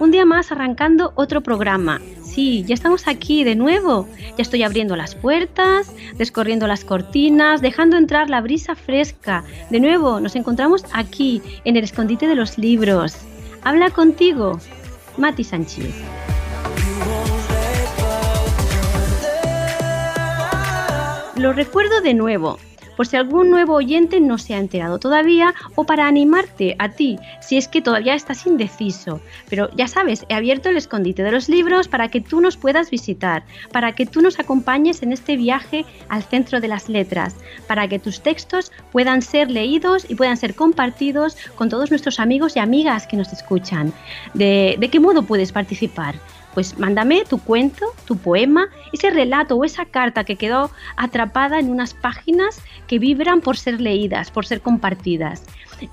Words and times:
un 0.00 0.10
día 0.10 0.24
más 0.24 0.50
arrancando 0.50 1.12
otro 1.14 1.42
programa. 1.42 2.00
Sí, 2.24 2.64
ya 2.66 2.74
estamos 2.74 3.06
aquí 3.06 3.44
de 3.44 3.54
nuevo. 3.54 4.08
Ya 4.36 4.42
estoy 4.42 4.62
abriendo 4.62 4.96
las 4.96 5.14
puertas, 5.14 5.94
descorriendo 6.16 6.66
las 6.66 6.84
cortinas, 6.84 7.60
dejando 7.60 7.96
entrar 7.96 8.30
la 8.30 8.40
brisa 8.40 8.74
fresca. 8.74 9.44
De 9.70 9.78
nuevo, 9.78 10.18
nos 10.18 10.34
encontramos 10.36 10.84
aquí, 10.92 11.42
en 11.64 11.76
el 11.76 11.84
escondite 11.84 12.26
de 12.26 12.34
los 12.34 12.56
libros. 12.56 13.14
Habla 13.62 13.90
contigo, 13.90 14.58
Mati 15.18 15.44
Sánchez. 15.44 15.94
Lo 21.36 21.52
recuerdo 21.52 22.00
de 22.00 22.14
nuevo, 22.14 22.58
por 23.00 23.06
si 23.06 23.16
algún 23.16 23.48
nuevo 23.48 23.76
oyente 23.76 24.20
no 24.20 24.36
se 24.36 24.52
ha 24.52 24.58
enterado 24.58 24.98
todavía 24.98 25.54
o 25.74 25.84
para 25.84 26.06
animarte 26.06 26.76
a 26.78 26.90
ti 26.90 27.18
si 27.40 27.56
es 27.56 27.66
que 27.66 27.80
todavía 27.80 28.12
estás 28.12 28.46
indeciso. 28.46 29.22
Pero 29.48 29.70
ya 29.74 29.88
sabes, 29.88 30.26
he 30.28 30.34
abierto 30.34 30.68
el 30.68 30.76
escondite 30.76 31.22
de 31.22 31.32
los 31.32 31.48
libros 31.48 31.88
para 31.88 32.08
que 32.08 32.20
tú 32.20 32.42
nos 32.42 32.58
puedas 32.58 32.90
visitar, 32.90 33.42
para 33.72 33.94
que 33.94 34.04
tú 34.04 34.20
nos 34.20 34.38
acompañes 34.38 35.02
en 35.02 35.14
este 35.14 35.38
viaje 35.38 35.86
al 36.10 36.24
centro 36.24 36.60
de 36.60 36.68
las 36.68 36.90
letras, 36.90 37.36
para 37.66 37.88
que 37.88 37.98
tus 37.98 38.20
textos 38.20 38.70
puedan 38.92 39.22
ser 39.22 39.50
leídos 39.50 40.04
y 40.06 40.14
puedan 40.14 40.36
ser 40.36 40.54
compartidos 40.54 41.38
con 41.54 41.70
todos 41.70 41.88
nuestros 41.88 42.20
amigos 42.20 42.54
y 42.56 42.58
amigas 42.58 43.06
que 43.06 43.16
nos 43.16 43.32
escuchan. 43.32 43.94
¿De, 44.34 44.76
de 44.78 44.90
qué 44.90 45.00
modo 45.00 45.22
puedes 45.22 45.52
participar? 45.52 46.16
Pues 46.60 46.78
mándame 46.78 47.24
tu 47.24 47.38
cuento, 47.38 47.86
tu 48.04 48.18
poema, 48.18 48.68
ese 48.92 49.08
relato 49.08 49.56
o 49.56 49.64
esa 49.64 49.86
carta 49.86 50.24
que 50.24 50.36
quedó 50.36 50.70
atrapada 50.98 51.58
en 51.58 51.70
unas 51.70 51.94
páginas 51.94 52.60
que 52.86 52.98
vibran 52.98 53.40
por 53.40 53.56
ser 53.56 53.80
leídas, 53.80 54.30
por 54.30 54.44
ser 54.44 54.60
compartidas. 54.60 55.42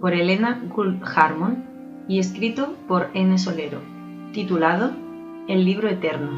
por 0.00 0.14
Elena 0.14 0.64
Gould 0.74 1.02
Harmon 1.04 1.66
y 2.08 2.18
escrito 2.18 2.74
por 2.88 3.10
N. 3.12 3.36
Solero, 3.36 3.82
titulado 4.32 4.92
El 5.46 5.66
libro 5.66 5.90
eterno. 5.90 6.30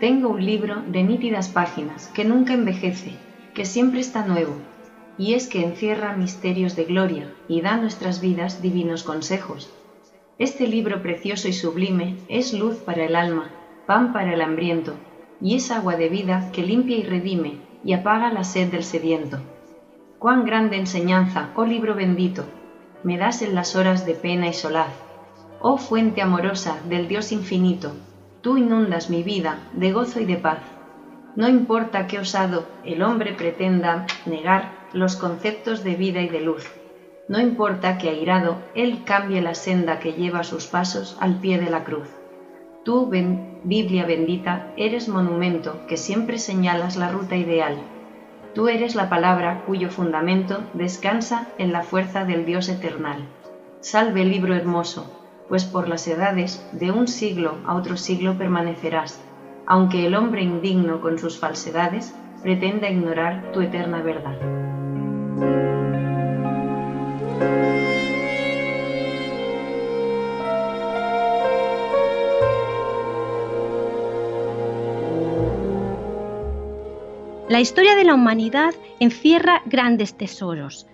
Tengo 0.00 0.30
un 0.30 0.42
libro 0.42 0.82
de 0.88 1.02
nítidas 1.02 1.50
páginas 1.50 2.10
que 2.14 2.24
nunca 2.24 2.54
envejece, 2.54 3.12
que 3.52 3.66
siempre 3.66 4.00
está 4.00 4.26
nuevo 4.26 4.54
y 5.18 5.34
es 5.34 5.46
que 5.46 5.62
encierra 5.62 6.16
misterios 6.16 6.76
de 6.76 6.84
gloria 6.84 7.32
y 7.48 7.60
da 7.60 7.76
nuestras 7.76 8.20
vidas 8.20 8.62
divinos 8.62 9.02
consejos. 9.02 9.70
Este 10.38 10.66
libro 10.66 11.02
precioso 11.02 11.48
y 11.48 11.52
sublime 11.52 12.16
es 12.28 12.52
luz 12.52 12.76
para 12.78 13.04
el 13.04 13.14
alma, 13.14 13.50
pan 13.86 14.12
para 14.12 14.34
el 14.34 14.40
hambriento, 14.40 14.94
y 15.40 15.56
es 15.56 15.70
agua 15.70 15.96
de 15.96 16.08
vida 16.08 16.50
que 16.52 16.62
limpia 16.62 16.96
y 16.96 17.02
redime 17.02 17.58
y 17.84 17.92
apaga 17.92 18.32
la 18.32 18.44
sed 18.44 18.70
del 18.70 18.82
sediento. 18.82 19.38
Cuán 20.18 20.44
grande 20.44 20.76
enseñanza, 20.76 21.50
oh 21.54 21.64
libro 21.64 21.94
bendito, 21.94 22.44
me 23.02 23.18
das 23.18 23.42
en 23.42 23.54
las 23.54 23.76
horas 23.76 24.06
de 24.06 24.14
pena 24.14 24.48
y 24.48 24.54
solaz. 24.54 24.90
Oh 25.60 25.76
fuente 25.76 26.22
amorosa 26.22 26.78
del 26.88 27.08
Dios 27.08 27.30
infinito, 27.30 27.92
tú 28.40 28.56
inundas 28.56 29.10
mi 29.10 29.22
vida 29.22 29.58
de 29.74 29.92
gozo 29.92 30.20
y 30.20 30.24
de 30.24 30.36
paz. 30.36 30.58
No 31.36 31.48
importa 31.48 32.06
qué 32.06 32.20
osado 32.20 32.66
el 32.84 33.02
hombre 33.02 33.32
pretenda 33.32 34.06
negar 34.24 34.70
los 34.92 35.16
conceptos 35.16 35.82
de 35.82 35.96
vida 35.96 36.20
y 36.20 36.28
de 36.28 36.40
luz. 36.40 36.70
No 37.26 37.40
importa 37.40 37.98
que 37.98 38.08
airado 38.08 38.58
Él 38.74 39.02
cambie 39.04 39.40
la 39.40 39.54
senda 39.54 39.98
que 39.98 40.12
lleva 40.12 40.44
sus 40.44 40.66
pasos 40.66 41.16
al 41.20 41.40
pie 41.40 41.58
de 41.58 41.70
la 41.70 41.82
cruz. 41.82 42.08
Tú, 42.84 43.10
Biblia 43.64 44.04
bendita, 44.04 44.72
eres 44.76 45.08
monumento 45.08 45.86
que 45.88 45.96
siempre 45.96 46.38
señalas 46.38 46.96
la 46.96 47.10
ruta 47.10 47.34
ideal. 47.34 47.78
Tú 48.54 48.68
eres 48.68 48.94
la 48.94 49.08
palabra 49.08 49.64
cuyo 49.66 49.90
fundamento 49.90 50.60
descansa 50.74 51.48
en 51.58 51.72
la 51.72 51.82
fuerza 51.82 52.24
del 52.24 52.44
Dios 52.44 52.68
eternal. 52.68 53.24
Salve 53.80 54.24
libro 54.24 54.54
hermoso, 54.54 55.10
pues 55.48 55.64
por 55.64 55.88
las 55.88 56.06
edades 56.06 56.64
de 56.72 56.92
un 56.92 57.08
siglo 57.08 57.56
a 57.66 57.74
otro 57.74 57.96
siglo 57.96 58.38
permanecerás, 58.38 59.20
aunque 59.66 60.06
el 60.06 60.14
hombre 60.14 60.42
indigno 60.42 61.00
con 61.00 61.18
sus 61.18 61.38
falsedades 61.38 62.14
pretenda 62.42 62.90
ignorar 62.90 63.52
tu 63.52 63.60
eterna 63.60 64.02
verdad. 64.02 64.38
La 77.48 77.60
historia 77.60 77.94
de 77.94 78.04
la 78.04 78.14
humanidad 78.14 78.74
encierra 79.00 79.62
grandes 79.66 80.16
tesoros, 80.16 80.86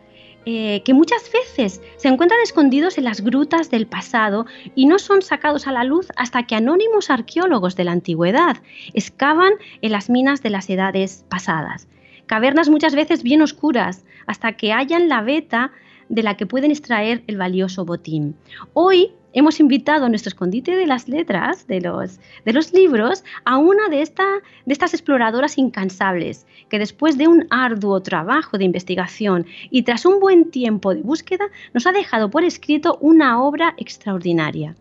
eh, 0.47 0.83
que 0.85 0.95
muchas 0.95 1.31
veces 1.33 1.83
se 1.97 2.09
encuentran 2.09 2.41
escondidos 2.43 2.97
en 2.97 3.05
las 3.05 3.21
grutas 3.21 3.71
del 3.71 3.87
pasado 3.87 4.47
y 4.75 4.87
no 4.87 4.99
son 4.99 5.21
sacados 5.21 5.67
a 5.67 5.73
la 5.73 5.85
luz 5.85 6.09
hasta 6.17 6.45
que 6.45 6.55
anónimos 6.55 7.11
arqueólogos 7.11 7.77
de 7.77 7.85
la 7.85 7.93
antigüedad 7.93 8.57
excavan 8.95 9.53
en 9.83 9.93
las 9.93 10.09
minas 10.09 10.43
de 10.43 10.51
las 10.51 10.71
edades 10.71 11.25
pasadas. 11.29 11.89
Cavernas 12.27 12.69
muchas 12.69 12.95
veces 12.95 13.23
bien 13.23 13.43
oscuras, 13.43 14.05
hasta 14.27 14.53
que 14.53 14.73
hallan 14.73 15.09
la 15.09 15.21
veta 15.21 15.73
de 16.09 16.23
la 16.23 16.37
que 16.37 16.47
pueden 16.47 16.71
extraer 16.71 17.23
el 17.27 17.37
valioso 17.37 17.85
botín. 17.85 18.37
Hoy 18.73 19.13
hemos 19.33 19.61
invitado 19.61 20.05
a 20.05 20.09
nuestro 20.09 20.29
escondite 20.29 20.77
de 20.77 20.87
las 20.87 21.09
letras, 21.09 21.67
de 21.67 21.81
los, 21.81 22.73
libros, 22.73 23.25
a 23.45 23.59
una 23.59 23.89
de 23.89 24.03
estas 24.03 24.95
exploradoras 24.95 25.59
incansables, 25.59 26.47
que 26.69 26.79
después 26.79 27.19
de 27.19 27.29
un 27.29 27.47
arduo 27.51 28.01
trabajo 28.01 28.59
de 28.59 28.65
investigación 28.65 29.47
y 29.71 29.83
tras 29.83 30.05
un 30.07 30.21
buen 30.21 30.51
tiempo 30.51 30.95
de 30.95 31.03
búsqueda, 31.03 31.47
nos 31.75 31.87
ha 31.87 31.93
dejado 31.93 32.31
por 32.31 32.45
escrito 32.45 32.99
una 33.01 33.43
obra 33.43 33.75
extraordinaria. 33.77 34.75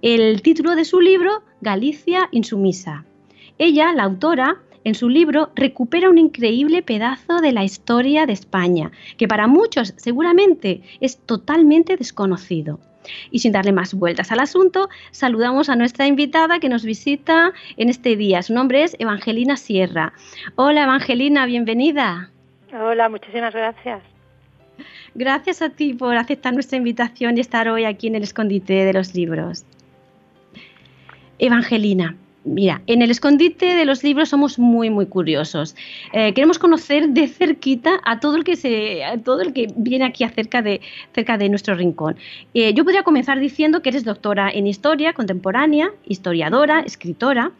El 0.00 0.42
título 0.42 0.74
de 0.74 0.84
su 0.84 1.00
libro, 1.00 1.42
Galicia 1.60 2.28
Insumisa. 2.32 3.04
Ella, 3.58 3.92
la 3.92 4.04
autora, 4.04 4.60
en 4.84 4.94
su 4.94 5.08
libro 5.08 5.50
recupera 5.54 6.10
un 6.10 6.18
increíble 6.18 6.82
pedazo 6.82 7.40
de 7.40 7.52
la 7.52 7.64
historia 7.64 8.26
de 8.26 8.32
España, 8.32 8.90
que 9.16 9.28
para 9.28 9.46
muchos 9.46 9.94
seguramente 9.96 10.82
es 11.00 11.18
totalmente 11.18 11.96
desconocido. 11.96 12.80
Y 13.30 13.40
sin 13.40 13.52
darle 13.52 13.72
más 13.72 13.94
vueltas 13.94 14.32
al 14.32 14.40
asunto, 14.40 14.88
saludamos 15.10 15.68
a 15.68 15.76
nuestra 15.76 16.06
invitada 16.06 16.60
que 16.60 16.68
nos 16.68 16.84
visita 16.84 17.52
en 17.76 17.88
este 17.88 18.16
día. 18.16 18.42
Su 18.42 18.54
nombre 18.54 18.82
es 18.82 18.96
Evangelina 18.98 19.56
Sierra. 19.56 20.12
Hola 20.56 20.84
Evangelina, 20.84 21.46
bienvenida. 21.46 22.30
Hola, 22.72 23.08
muchísimas 23.08 23.52
gracias. 23.52 24.02
Gracias 25.14 25.60
a 25.60 25.70
ti 25.70 25.92
por 25.92 26.16
aceptar 26.16 26.54
nuestra 26.54 26.78
invitación 26.78 27.36
y 27.36 27.40
estar 27.40 27.68
hoy 27.68 27.84
aquí 27.84 28.06
en 28.06 28.14
el 28.14 28.22
escondite 28.22 28.84
de 28.84 28.92
los 28.92 29.14
libros. 29.14 29.64
Evangelina, 31.38 32.16
Mira, 32.44 32.82
en 32.88 33.02
el 33.02 33.10
escondite 33.12 33.66
de 33.76 33.84
los 33.84 34.02
libros 34.02 34.30
somos 34.30 34.58
muy, 34.58 34.90
muy 34.90 35.06
curiosos. 35.06 35.76
Eh, 36.12 36.34
queremos 36.34 36.58
conocer 36.58 37.10
de 37.10 37.28
cerquita 37.28 38.00
a 38.04 38.18
todo 38.18 38.36
el 38.36 38.42
que 38.42 38.56
se, 38.56 39.02
todo 39.24 39.42
el 39.42 39.52
que 39.52 39.68
viene 39.76 40.04
aquí 40.04 40.26
cerca 40.28 40.60
de, 40.60 40.80
cerca 41.14 41.38
de 41.38 41.48
nuestro 41.48 41.76
rincón. 41.76 42.16
Eh, 42.52 42.74
yo 42.74 42.82
podría 42.84 43.04
comenzar 43.04 43.38
diciendo 43.38 43.80
que 43.80 43.90
eres 43.90 44.04
doctora 44.04 44.50
en 44.50 44.66
historia 44.66 45.12
contemporánea, 45.12 45.92
historiadora, 46.04 46.80
escritora, 46.80 47.52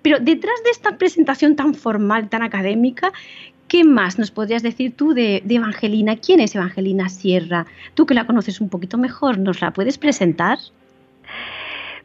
pero 0.00 0.18
detrás 0.18 0.62
de 0.64 0.70
esta 0.70 0.96
presentación 0.96 1.54
tan 1.54 1.74
formal, 1.74 2.28
tan 2.28 2.42
académica, 2.42 3.12
¿Qué 3.70 3.84
más 3.84 4.18
nos 4.18 4.32
podrías 4.32 4.64
decir 4.64 4.96
tú 4.96 5.14
de, 5.14 5.44
Evangelina? 5.48 6.16
¿Quién 6.16 6.40
es 6.40 6.56
Evangelina 6.56 7.08
Sierra? 7.08 7.66
Tú 7.94 8.04
que 8.04 8.14
la 8.14 8.26
conoces 8.26 8.60
un 8.60 8.68
poquito 8.68 8.98
mejor, 8.98 9.38
¿nos 9.38 9.60
la 9.60 9.72
puedes 9.72 9.96
presentar? 9.96 10.58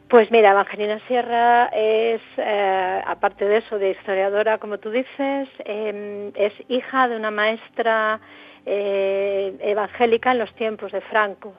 Pues 0.08 0.30
mira, 0.30 0.50
Evangelina 0.50 1.00
Sierra 1.08 1.66
es, 1.72 2.20
eh, 2.36 3.02
aparte 3.06 3.44
de 3.44 3.56
eso, 3.58 3.76
de 3.76 3.90
historiadora, 3.90 4.58
como 4.58 4.78
tú 4.78 4.90
dices, 4.90 5.48
em, 5.64 6.30
es 6.36 6.52
hija 6.68 7.08
de 7.08 7.16
una 7.16 7.32
maestra 7.32 8.20
eh, 8.66 9.56
evangélica 9.60 10.32
en 10.32 10.38
los 10.38 10.54
tiempos 10.54 10.92
de 10.92 11.00
Franco 11.00 11.54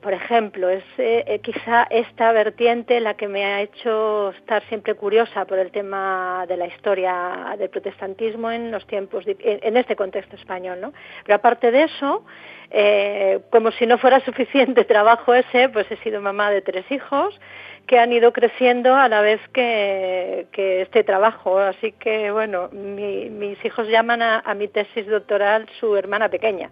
por 0.00 0.12
ejemplo, 0.12 0.68
es 0.68 0.84
eh, 0.98 1.24
eh, 1.26 1.38
quizá 1.40 1.84
esta 1.90 2.30
vertiente 2.32 3.00
la 3.00 3.14
que 3.14 3.28
me 3.28 3.44
ha 3.44 3.62
hecho 3.62 4.30
estar 4.30 4.62
siempre 4.68 4.94
curiosa 4.94 5.44
por 5.46 5.58
el 5.58 5.70
tema 5.70 6.44
de 6.48 6.56
la 6.56 6.66
historia 6.66 7.54
del 7.58 7.70
protestantismo 7.70 8.50
en 8.50 8.70
los 8.70 8.86
tiempos, 8.86 9.24
en 9.26 9.76
este 9.76 9.96
contexto 9.96 10.36
español, 10.36 10.80
¿no? 10.80 10.92
Pero 11.24 11.36
aparte 11.36 11.70
de 11.70 11.84
eso, 11.84 12.24
eh, 12.70 13.40
como 13.50 13.72
si 13.72 13.86
no 13.86 13.98
fuera 13.98 14.20
suficiente 14.24 14.84
trabajo 14.84 15.34
ese, 15.34 15.68
pues 15.70 15.90
he 15.90 15.96
sido 15.98 16.20
mamá 16.20 16.50
de 16.50 16.62
tres 16.62 16.84
hijos 16.90 17.38
que 17.86 17.98
han 17.98 18.12
ido 18.12 18.32
creciendo 18.32 18.94
a 18.94 19.08
la 19.08 19.20
vez 19.20 19.40
que, 19.52 20.46
este 20.82 21.04
trabajo. 21.04 21.58
Así 21.58 21.92
que, 21.92 22.30
bueno, 22.32 22.68
mis 22.72 23.64
hijos 23.64 23.88
llaman 23.88 24.22
a 24.22 24.54
mi 24.54 24.66
tesis 24.66 25.06
doctoral 25.06 25.68
su 25.78 25.96
hermana 25.96 26.28
pequeña 26.28 26.70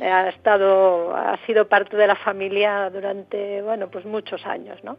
ha 0.00 0.28
estado, 0.28 1.14
ha 1.14 1.38
sido 1.46 1.68
parte 1.68 1.96
de 1.96 2.06
la 2.06 2.16
familia 2.16 2.90
durante, 2.90 3.62
bueno, 3.62 3.88
pues 3.88 4.04
muchos 4.04 4.44
años, 4.46 4.82
¿no? 4.84 4.96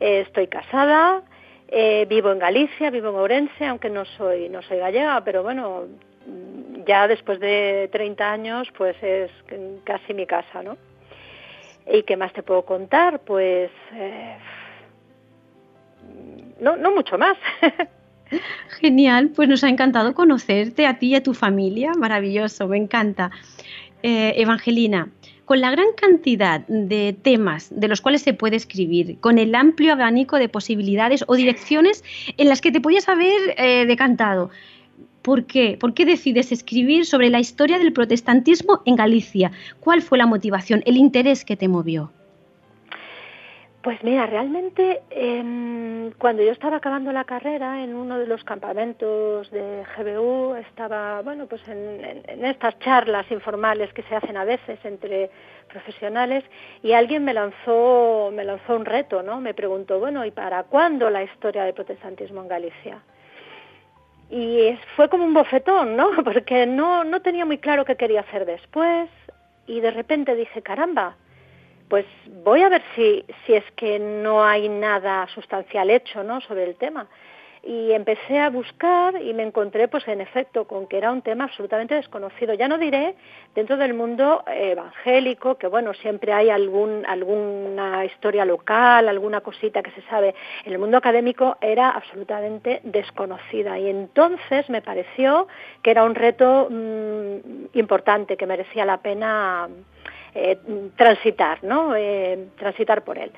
Eh, 0.00 0.20
estoy 0.26 0.48
casada, 0.48 1.22
eh, 1.68 2.06
vivo 2.08 2.32
en 2.32 2.38
Galicia, 2.38 2.90
vivo 2.90 3.10
en 3.10 3.16
Ourense, 3.16 3.66
aunque 3.66 3.90
no 3.90 4.04
soy, 4.04 4.48
no 4.48 4.62
soy 4.62 4.78
gallega, 4.78 5.22
pero 5.24 5.42
bueno, 5.42 5.84
ya 6.86 7.08
después 7.08 7.40
de 7.40 7.88
30 7.92 8.32
años, 8.32 8.68
pues 8.76 8.96
es 9.02 9.30
casi 9.84 10.14
mi 10.14 10.26
casa, 10.26 10.62
¿no? 10.62 10.76
¿Y 11.86 12.02
qué 12.04 12.16
más 12.16 12.32
te 12.32 12.42
puedo 12.42 12.64
contar? 12.64 13.20
Pues 13.20 13.70
eh, 13.92 14.36
no, 16.60 16.76
no 16.76 16.92
mucho 16.92 17.18
más. 17.18 17.36
Genial, 18.80 19.30
pues 19.34 19.48
nos 19.48 19.62
ha 19.64 19.68
encantado 19.68 20.14
conocerte 20.14 20.86
a 20.86 20.98
ti 20.98 21.08
y 21.08 21.14
a 21.16 21.22
tu 21.22 21.34
familia, 21.34 21.92
maravilloso, 21.98 22.66
me 22.66 22.78
encanta. 22.78 23.30
Eh, 24.02 24.34
Evangelina, 24.36 25.10
con 25.44 25.60
la 25.60 25.70
gran 25.70 25.86
cantidad 25.96 26.66
de 26.66 27.16
temas 27.22 27.68
de 27.70 27.86
los 27.86 28.00
cuales 28.00 28.22
se 28.22 28.34
puede 28.34 28.56
escribir, 28.56 29.18
con 29.20 29.38
el 29.38 29.54
amplio 29.54 29.92
abanico 29.92 30.38
de 30.38 30.48
posibilidades 30.48 31.24
o 31.28 31.36
direcciones 31.36 32.02
en 32.36 32.48
las 32.48 32.60
que 32.60 32.72
te 32.72 32.80
podías 32.80 33.08
haber 33.08 33.54
eh, 33.56 33.86
decantado, 33.86 34.50
¿por 35.22 35.44
qué? 35.44 35.76
¿Por 35.78 35.94
qué 35.94 36.04
decides 36.04 36.50
escribir 36.50 37.06
sobre 37.06 37.30
la 37.30 37.38
historia 37.38 37.78
del 37.78 37.92
protestantismo 37.92 38.82
en 38.86 38.96
Galicia? 38.96 39.52
¿Cuál 39.78 40.02
fue 40.02 40.18
la 40.18 40.26
motivación, 40.26 40.82
el 40.84 40.96
interés 40.96 41.44
que 41.44 41.56
te 41.56 41.68
movió? 41.68 42.10
Pues 43.82 44.00
mira, 44.04 44.26
realmente 44.26 45.02
em, 45.10 46.12
cuando 46.12 46.40
yo 46.44 46.52
estaba 46.52 46.76
acabando 46.76 47.10
la 47.10 47.24
carrera 47.24 47.82
en 47.82 47.96
uno 47.96 48.16
de 48.16 48.28
los 48.28 48.44
campamentos 48.44 49.50
de 49.50 49.84
GBU 49.96 50.54
estaba, 50.54 51.20
bueno, 51.22 51.46
pues 51.48 51.66
en, 51.66 52.44
estas 52.44 52.78
charlas 52.78 53.28
informales 53.32 53.92
que 53.92 54.04
se 54.04 54.14
hacen 54.14 54.36
a 54.36 54.44
veces 54.44 54.78
entre 54.84 55.30
profesionales 55.68 56.44
y 56.84 56.92
alguien 56.92 57.24
me 57.24 57.34
lanzó, 57.34 58.30
me 58.32 58.44
lanzó 58.44 58.76
un 58.76 58.84
reto, 58.84 59.20
¿no? 59.24 59.40
Me 59.40 59.52
preguntó, 59.52 59.98
bueno, 59.98 60.24
¿y 60.24 60.30
para 60.30 60.62
cuándo 60.62 61.10
la 61.10 61.24
historia 61.24 61.64
del 61.64 61.74
protestantismo 61.74 62.40
en 62.40 62.48
Galicia? 62.48 63.02
Y 64.30 64.78
fue 64.94 65.08
como 65.08 65.24
un 65.24 65.34
bofetón, 65.34 65.96
¿no? 65.96 66.10
Porque 66.24 66.66
no, 66.66 67.02
no 67.02 67.20
tenía 67.20 67.44
muy 67.44 67.58
claro 67.58 67.84
qué 67.84 67.96
quería 67.96 68.20
hacer 68.20 68.46
después 68.46 69.10
y 69.66 69.80
de 69.80 69.90
repente 69.90 70.36
dije, 70.36 70.62
caramba, 70.62 71.16
pues 71.92 72.06
voy 72.42 72.62
a 72.62 72.70
ver 72.70 72.82
si, 72.96 73.22
si 73.44 73.52
es 73.52 73.64
que 73.76 73.98
no 73.98 74.42
hay 74.42 74.66
nada 74.70 75.28
sustancial 75.34 75.90
hecho 75.90 76.24
¿no? 76.24 76.40
sobre 76.40 76.64
el 76.64 76.76
tema. 76.76 77.06
Y 77.62 77.92
empecé 77.92 78.38
a 78.38 78.48
buscar 78.48 79.20
y 79.20 79.34
me 79.34 79.42
encontré, 79.42 79.88
pues 79.88 80.08
en 80.08 80.22
efecto, 80.22 80.66
con 80.66 80.86
que 80.86 80.96
era 80.96 81.12
un 81.12 81.20
tema 81.20 81.44
absolutamente 81.44 81.94
desconocido. 81.94 82.54
Ya 82.54 82.66
no 82.66 82.78
diré 82.78 83.14
dentro 83.54 83.76
del 83.76 83.92
mundo 83.92 84.42
evangélico, 84.46 85.56
que 85.56 85.66
bueno, 85.66 85.92
siempre 85.92 86.32
hay 86.32 86.48
algún, 86.48 87.04
alguna 87.04 88.06
historia 88.06 88.46
local, 88.46 89.06
alguna 89.06 89.42
cosita 89.42 89.82
que 89.82 89.90
se 89.90 90.00
sabe. 90.08 90.34
En 90.64 90.72
el 90.72 90.78
mundo 90.78 90.96
académico 90.96 91.58
era 91.60 91.90
absolutamente 91.90 92.80
desconocida 92.84 93.78
y 93.78 93.90
entonces 93.90 94.70
me 94.70 94.80
pareció 94.80 95.46
que 95.82 95.90
era 95.90 96.04
un 96.04 96.14
reto 96.14 96.68
mm, 96.70 97.76
importante, 97.76 98.38
que 98.38 98.46
merecía 98.46 98.86
la 98.86 99.02
pena 99.02 99.68
eh, 100.34 100.58
transitar, 100.96 101.62
¿no? 101.62 101.94
Eh, 101.94 102.48
transitar 102.56 103.02
por 103.02 103.18
él. 103.18 103.30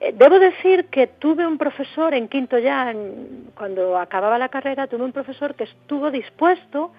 Eh, 0.00 0.14
debo 0.16 0.38
decir 0.38 0.86
que 0.86 1.06
tuve 1.06 1.46
un 1.46 1.58
profesor 1.58 2.14
en 2.14 2.28
quinto 2.28 2.58
ya, 2.58 2.94
cuando 3.54 3.98
acababa 3.98 4.38
la 4.38 4.48
carrera, 4.48 4.86
tuve 4.86 5.04
un 5.04 5.12
profesor 5.12 5.54
que 5.54 5.64
estuvo 5.64 6.10
dispuesto 6.10 6.92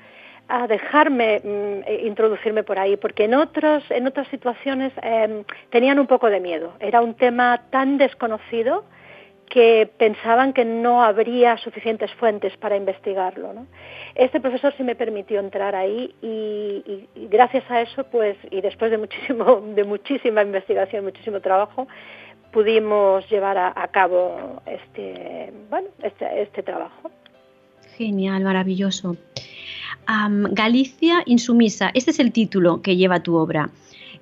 a 0.49 0.67
dejarme 0.67 1.41
mm, 1.44 2.05
introducirme 2.05 2.63
por 2.63 2.79
ahí, 2.79 2.97
porque 2.97 3.25
en 3.25 3.35
otros 3.35 3.83
en 3.89 4.07
otras 4.07 4.27
situaciones 4.29 4.94
em, 5.01 5.44
tenían 5.69 5.99
un 5.99 6.07
poco 6.07 6.29
de 6.29 6.39
miedo. 6.39 6.73
Era 6.79 7.01
un 7.01 7.13
tema 7.13 7.61
tan 7.69 7.97
desconocido 7.97 8.85
que 9.49 9.89
pensaban 9.97 10.53
que 10.53 10.65
no 10.65 11.01
habría 11.01 11.57
suficientes 11.57 12.11
fuentes 12.15 12.55
para 12.57 12.75
investigarlo. 12.75 13.53
¿no? 13.53 13.67
Este 14.15 14.39
profesor 14.39 14.73
sí 14.77 14.83
me 14.83 14.95
permitió 14.95 15.39
entrar 15.39 15.75
ahí 15.75 16.13
y, 16.21 17.07
gracias 17.29 17.63
a 17.69 17.81
eso, 17.81 18.03
pues, 18.05 18.38
y 18.51 18.61
después 18.61 18.91
de 18.91 18.97
muchísimo, 18.97 19.61
de 19.75 19.83
muchísima 19.83 20.41
investigación, 20.41 21.05
muchísimo 21.05 21.39
trabajo, 21.39 21.88
pudimos 22.51 23.29
llevar 23.29 23.57
a, 23.57 23.88
cabo 23.89 24.61
este, 24.65 25.51
bueno, 25.69 25.89
este, 26.01 26.41
este, 26.41 26.63
trabajo. 26.63 27.11
Genial, 27.97 28.44
maravilloso. 28.44 29.17
Galicia 30.51 31.21
insumisa, 31.25 31.91
este 31.94 32.11
es 32.11 32.19
el 32.19 32.31
título 32.31 32.81
que 32.81 32.95
lleva 32.95 33.21
tu 33.21 33.35
obra. 33.35 33.69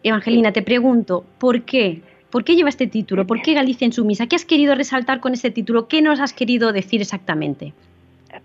Evangelina, 0.01 0.51
te 0.51 0.63
pregunto, 0.63 1.25
¿por 1.37 1.61
qué? 1.63 2.01
¿Por 2.35 2.43
qué 2.43 2.57
lleva 2.57 2.67
este 2.67 2.87
título? 2.87 3.25
¿Por 3.25 3.41
qué 3.41 3.53
Galicia 3.53 3.85
en 3.85 3.93
sumisa? 3.93 4.27
¿Qué 4.27 4.35
has 4.35 4.43
querido 4.43 4.75
resaltar 4.75 5.21
con 5.21 5.31
este 5.31 5.51
título? 5.51 5.87
¿Qué 5.87 6.01
nos 6.01 6.19
has 6.19 6.33
querido 6.33 6.73
decir 6.73 6.99
exactamente? 6.99 7.71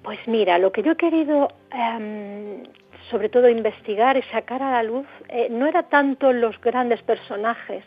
Pues 0.04 0.20
mira, 0.28 0.60
lo 0.60 0.70
que 0.70 0.84
yo 0.84 0.92
he 0.92 0.96
querido 0.96 1.48
em, 1.72 2.62
sobre 3.10 3.28
todo 3.28 3.48
investigar 3.48 4.16
y 4.16 4.22
sacar 4.30 4.62
a 4.62 4.70
la 4.70 4.84
luz 4.84 5.08
eh, 5.28 5.48
no 5.50 5.66
era 5.66 5.82
tanto 5.82 6.32
los 6.32 6.60
grandes 6.60 7.02
personajes 7.02 7.82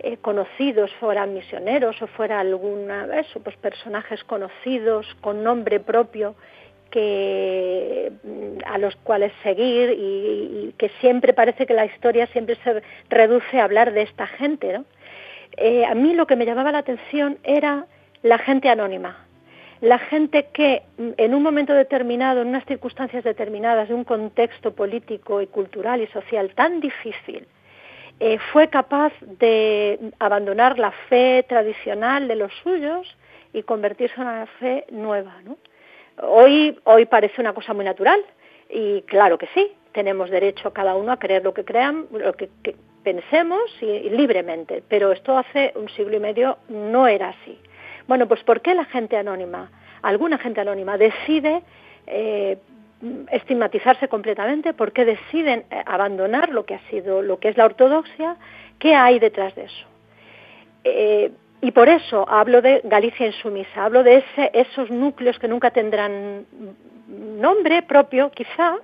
eh, 0.00 0.16
conocidos, 0.16 0.90
fueran 0.98 1.34
misioneros 1.34 2.02
o 2.02 2.08
fuera 2.08 2.40
alguna, 2.40 3.06
eso, 3.16 3.38
pues 3.38 3.54
personajes 3.58 4.24
conocidos 4.24 5.06
con 5.20 5.44
nombre 5.44 5.78
propio 5.78 6.34
que 6.90 8.10
a 8.66 8.76
los 8.76 8.96
cuales 8.96 9.32
seguir 9.44 9.94
y, 9.96 10.74
que 10.76 10.88
siempre 11.00 11.32
parece 11.32 11.64
que 11.64 11.74
la 11.74 11.86
historia 11.86 12.26
siempre 12.26 12.56
se 12.64 12.82
reduce 13.08 13.60
a 13.60 13.64
hablar 13.64 13.92
de 13.92 14.02
esta 14.02 14.26
gente, 14.26 14.72
¿no? 14.72 14.84
Eh, 15.56 15.84
a 15.84 15.94
mí 15.94 16.14
lo 16.14 16.26
que 16.26 16.36
me 16.36 16.46
llamaba 16.46 16.72
la 16.72 16.78
atención 16.78 17.38
era 17.42 17.86
la 18.22 18.38
gente 18.38 18.68
anónima, 18.68 19.26
la 19.80 19.98
gente 19.98 20.46
que 20.52 20.82
mm, 20.96 21.10
en 21.16 21.34
un 21.34 21.42
momento 21.42 21.74
determinado, 21.74 22.42
en 22.42 22.48
unas 22.48 22.64
circunstancias 22.66 23.24
determinadas, 23.24 23.88
de 23.88 23.94
un 23.94 24.04
contexto 24.04 24.72
político 24.74 25.42
y 25.42 25.46
cultural 25.46 26.00
y 26.00 26.06
social 26.08 26.54
tan 26.54 26.80
difícil, 26.80 27.46
eh, 28.20 28.38
fue 28.52 28.68
capaz 28.68 29.12
de 29.20 29.98
abandonar 30.18 30.78
la 30.78 30.92
fe 31.08 31.44
tradicional 31.48 32.28
de 32.28 32.36
los 32.36 32.52
suyos 32.62 33.16
y 33.52 33.62
convertirse 33.62 34.14
en 34.16 34.22
una 34.22 34.46
fe 34.46 34.86
nueva. 34.90 35.34
Hoy, 36.22 36.78
hoy 36.84 37.06
parece 37.06 37.40
una 37.40 37.52
cosa 37.52 37.74
muy 37.74 37.84
natural 37.84 38.24
y 38.70 39.02
claro 39.02 39.38
que 39.38 39.48
sí, 39.54 39.72
tenemos 39.92 40.30
derecho 40.30 40.72
cada 40.72 40.94
uno 40.94 41.12
a 41.12 41.18
creer 41.18 41.42
lo 41.42 41.52
que 41.52 41.64
crean, 41.64 42.06
lo 42.12 42.32
que 42.34 42.48
pensemos 43.02 43.60
y, 43.80 44.10
libremente, 44.10 44.82
pero 44.88 45.12
esto 45.12 45.36
hace 45.36 45.72
un 45.76 45.88
siglo 45.90 46.16
y 46.16 46.20
medio 46.20 46.58
no 46.68 47.06
era 47.06 47.30
así. 47.30 47.58
Bueno, 48.06 48.26
pues 48.26 48.42
¿por 48.44 48.60
qué 48.60 48.74
la 48.74 48.84
gente 48.84 49.16
anónima, 49.16 49.70
alguna 50.02 50.38
gente 50.38 50.60
anónima 50.60 50.98
decide 50.98 51.62
eh, 52.06 52.58
estigmatizarse 53.30 54.08
completamente? 54.08 54.74
¿Por 54.74 54.92
qué 54.92 55.04
deciden 55.04 55.64
eh, 55.70 55.82
abandonar 55.86 56.50
lo 56.50 56.64
que 56.64 56.74
ha 56.74 56.80
sido, 56.90 57.22
lo 57.22 57.38
que 57.38 57.48
es 57.48 57.56
la 57.56 57.66
ortodoxia? 57.66 58.36
¿Qué 58.78 58.94
hay 58.94 59.18
detrás 59.18 59.54
de 59.54 59.64
eso? 59.64 59.86
Eh, 60.84 61.30
y 61.60 61.70
por 61.70 61.88
eso 61.88 62.28
hablo 62.28 62.60
de 62.60 62.80
Galicia 62.82 63.26
insumisa, 63.26 63.84
hablo 63.84 64.02
de 64.02 64.16
ese, 64.16 64.50
esos 64.52 64.90
núcleos 64.90 65.38
que 65.38 65.46
nunca 65.46 65.70
tendrán 65.70 66.44
nombre 67.06 67.82
propio, 67.82 68.30
quizá, 68.30 68.78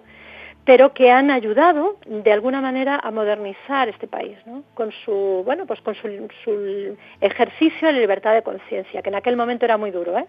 pero 0.68 0.92
que 0.92 1.10
han 1.10 1.30
ayudado 1.30 1.96
de 2.04 2.30
alguna 2.30 2.60
manera 2.60 3.00
a 3.02 3.10
modernizar 3.10 3.88
este 3.88 4.06
país, 4.06 4.36
¿no? 4.44 4.64
con 4.74 4.92
su 5.02 5.42
bueno 5.42 5.64
pues 5.64 5.80
con 5.80 5.94
su, 5.94 6.06
ejercicio 7.22 7.88
de 7.88 7.94
libertad 7.94 8.34
de 8.34 8.42
conciencia, 8.42 9.00
que 9.00 9.08
en 9.08 9.14
aquel 9.14 9.34
momento 9.34 9.64
era 9.64 9.78
muy 9.78 9.90
duro, 9.90 10.18
¿eh? 10.18 10.26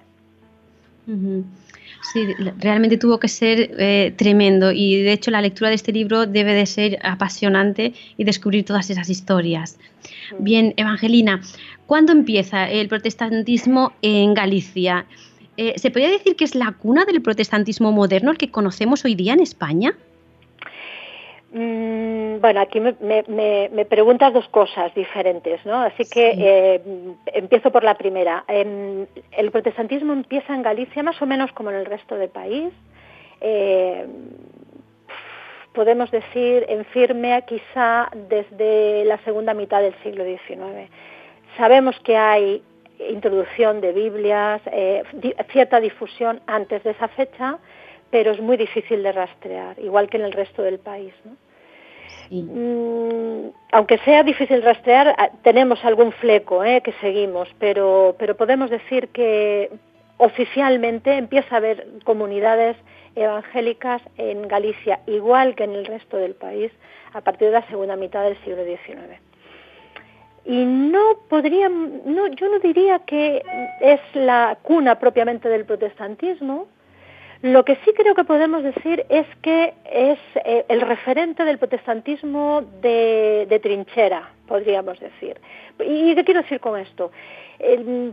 Sí, 2.14 2.26
realmente 2.58 2.98
tuvo 2.98 3.20
que 3.20 3.28
ser 3.28 3.72
eh, 3.78 4.14
tremendo 4.16 4.72
y 4.72 5.04
de 5.04 5.12
hecho 5.12 5.30
la 5.30 5.42
lectura 5.42 5.72
de 5.72 5.76
este 5.76 5.92
libro 5.92 6.26
debe 6.26 6.54
de 6.54 6.66
ser 6.66 7.00
apasionante 7.04 7.92
y 8.16 8.24
descubrir 8.24 8.64
todas 8.64 8.90
esas 8.90 9.10
historias. 9.10 9.78
Bien, 10.38 10.74
Evangelina, 10.78 11.42
¿cuándo 11.86 12.14
empieza 12.14 12.70
el 12.70 12.88
protestantismo 12.88 13.92
en 14.02 14.34
Galicia? 14.36 15.06
Eh, 15.58 15.74
¿Se 15.76 15.92
podría 15.92 16.12
decir 16.12 16.38
que 16.38 16.46
es 16.46 16.56
la 16.56 16.72
cuna 16.72 17.04
del 17.04 17.22
protestantismo 17.22 17.92
moderno 17.92 18.32
el 18.32 18.38
que 18.38 18.50
conocemos 18.50 19.04
hoy 19.04 19.16
día 19.16 19.34
en 19.34 19.42
España? 19.42 19.98
Mm, 21.52 22.42
bueno, 22.42 22.62
aquí 22.62 22.80
me, 22.80 23.86
preguntas 23.86 24.34
dos 24.34 24.48
cosas 24.50 24.94
diferentes, 24.94 25.66
¿no? 25.66 25.82
Así 25.82 26.04
que 26.06 26.36
eh, 26.38 26.82
empiezo 27.34 27.72
por 27.72 27.84
la 27.84 27.96
primera. 27.96 28.44
Em, 28.48 29.08
el 29.32 29.52
protestantismo 29.52 30.14
empieza 30.14 30.54
en 30.54 30.62
Galicia 30.62 31.02
más 31.02 31.20
o 31.22 31.26
menos 31.26 31.52
como 31.54 31.72
en 31.72 31.78
el 31.78 31.86
resto 31.86 32.16
del 32.16 32.30
país. 32.30 32.72
Eh, 33.42 34.06
podemos 35.74 36.12
decir 36.12 36.66
en 36.70 36.86
firme 36.86 37.44
quizá 37.48 38.10
desde 38.30 39.06
la 39.06 39.18
segunda 39.20 39.54
mitad 39.54 39.82
del 39.82 39.96
siglo 40.04 40.24
XIX. 40.24 40.90
Sabemos 41.58 42.00
que 42.02 42.16
hay 42.16 42.62
introducción 43.10 43.82
de 43.82 43.94
Biblias, 43.94 44.62
eh, 44.72 45.04
cierta 45.52 45.80
difusión 45.80 46.42
antes 46.48 46.84
de 46.84 46.92
esa 46.92 47.08
fecha, 47.08 47.58
pero 48.12 48.32
es 48.32 48.42
muy 48.42 48.58
difícil 48.58 49.04
de 49.04 49.12
rastrear, 49.12 49.80
igual 49.80 50.10
que 50.10 50.18
en 50.18 50.24
el 50.24 50.32
resto 50.32 50.62
del 50.62 50.80
país. 50.80 51.14
Mm, 52.32 53.50
aunque 53.72 53.98
sea 54.00 54.24
difícil 54.24 54.62
rastrear, 54.62 55.16
ah, 55.18 55.30
tenemos 55.44 55.84
algún 55.84 56.12
fleco 56.12 56.64
eh, 56.64 56.82
que 56.82 56.94
seguimos, 56.94 57.50
pero, 57.60 58.16
pero 58.20 58.36
podemos 58.36 58.70
decir 58.70 59.10
que 59.10 59.72
oficialmente 60.18 61.18
empieza 61.18 61.56
a 61.56 61.58
haber 61.58 61.88
comunidades 62.04 62.78
evangélicas 63.16 64.02
en 64.18 64.48
Galicia, 64.48 65.00
igual 65.08 65.56
que 65.56 65.64
en 65.64 65.74
el 65.74 65.86
resto 65.86 66.18
del 66.18 66.36
país, 66.36 66.72
a 67.14 67.22
partir 67.22 67.48
de 67.48 67.54
la 67.54 67.68
segunda 67.68 67.96
mitad 67.96 68.24
del 68.24 68.38
siglo 68.44 68.64
XIX. 68.64 69.20
Y 70.46 70.66
no 70.66 71.20
podría, 71.30 71.70
no, 71.70 72.28
yo 72.28 72.50
no 72.50 72.60
diría 72.60 73.00
que 73.00 73.44
es 73.82 74.00
la 74.14 74.58
cuna 74.62 75.00
propiamente 75.00 75.50
del 75.50 75.66
protestantismo, 75.66 76.68
lo 77.42 77.64
que 77.64 77.78
sí 77.86 77.94
creo 77.96 78.16
que 78.16 78.26
podemos 78.26 78.64
decir 78.64 79.06
es 79.08 79.26
que 79.42 79.74
es 79.86 80.20
eh, 80.44 80.66
el 80.68 80.82
referente 80.82 81.46
del 81.46 81.58
protestantismo 81.58 82.64
de, 82.82 83.60
trinchera, 83.64 84.30
podríamos 84.46 85.00
decir. 85.00 85.40
¿Y 85.80 86.16
qué 86.16 86.26
quiero 86.26 86.42
decir 86.42 86.60
con 86.60 86.80
esto? 86.80 87.12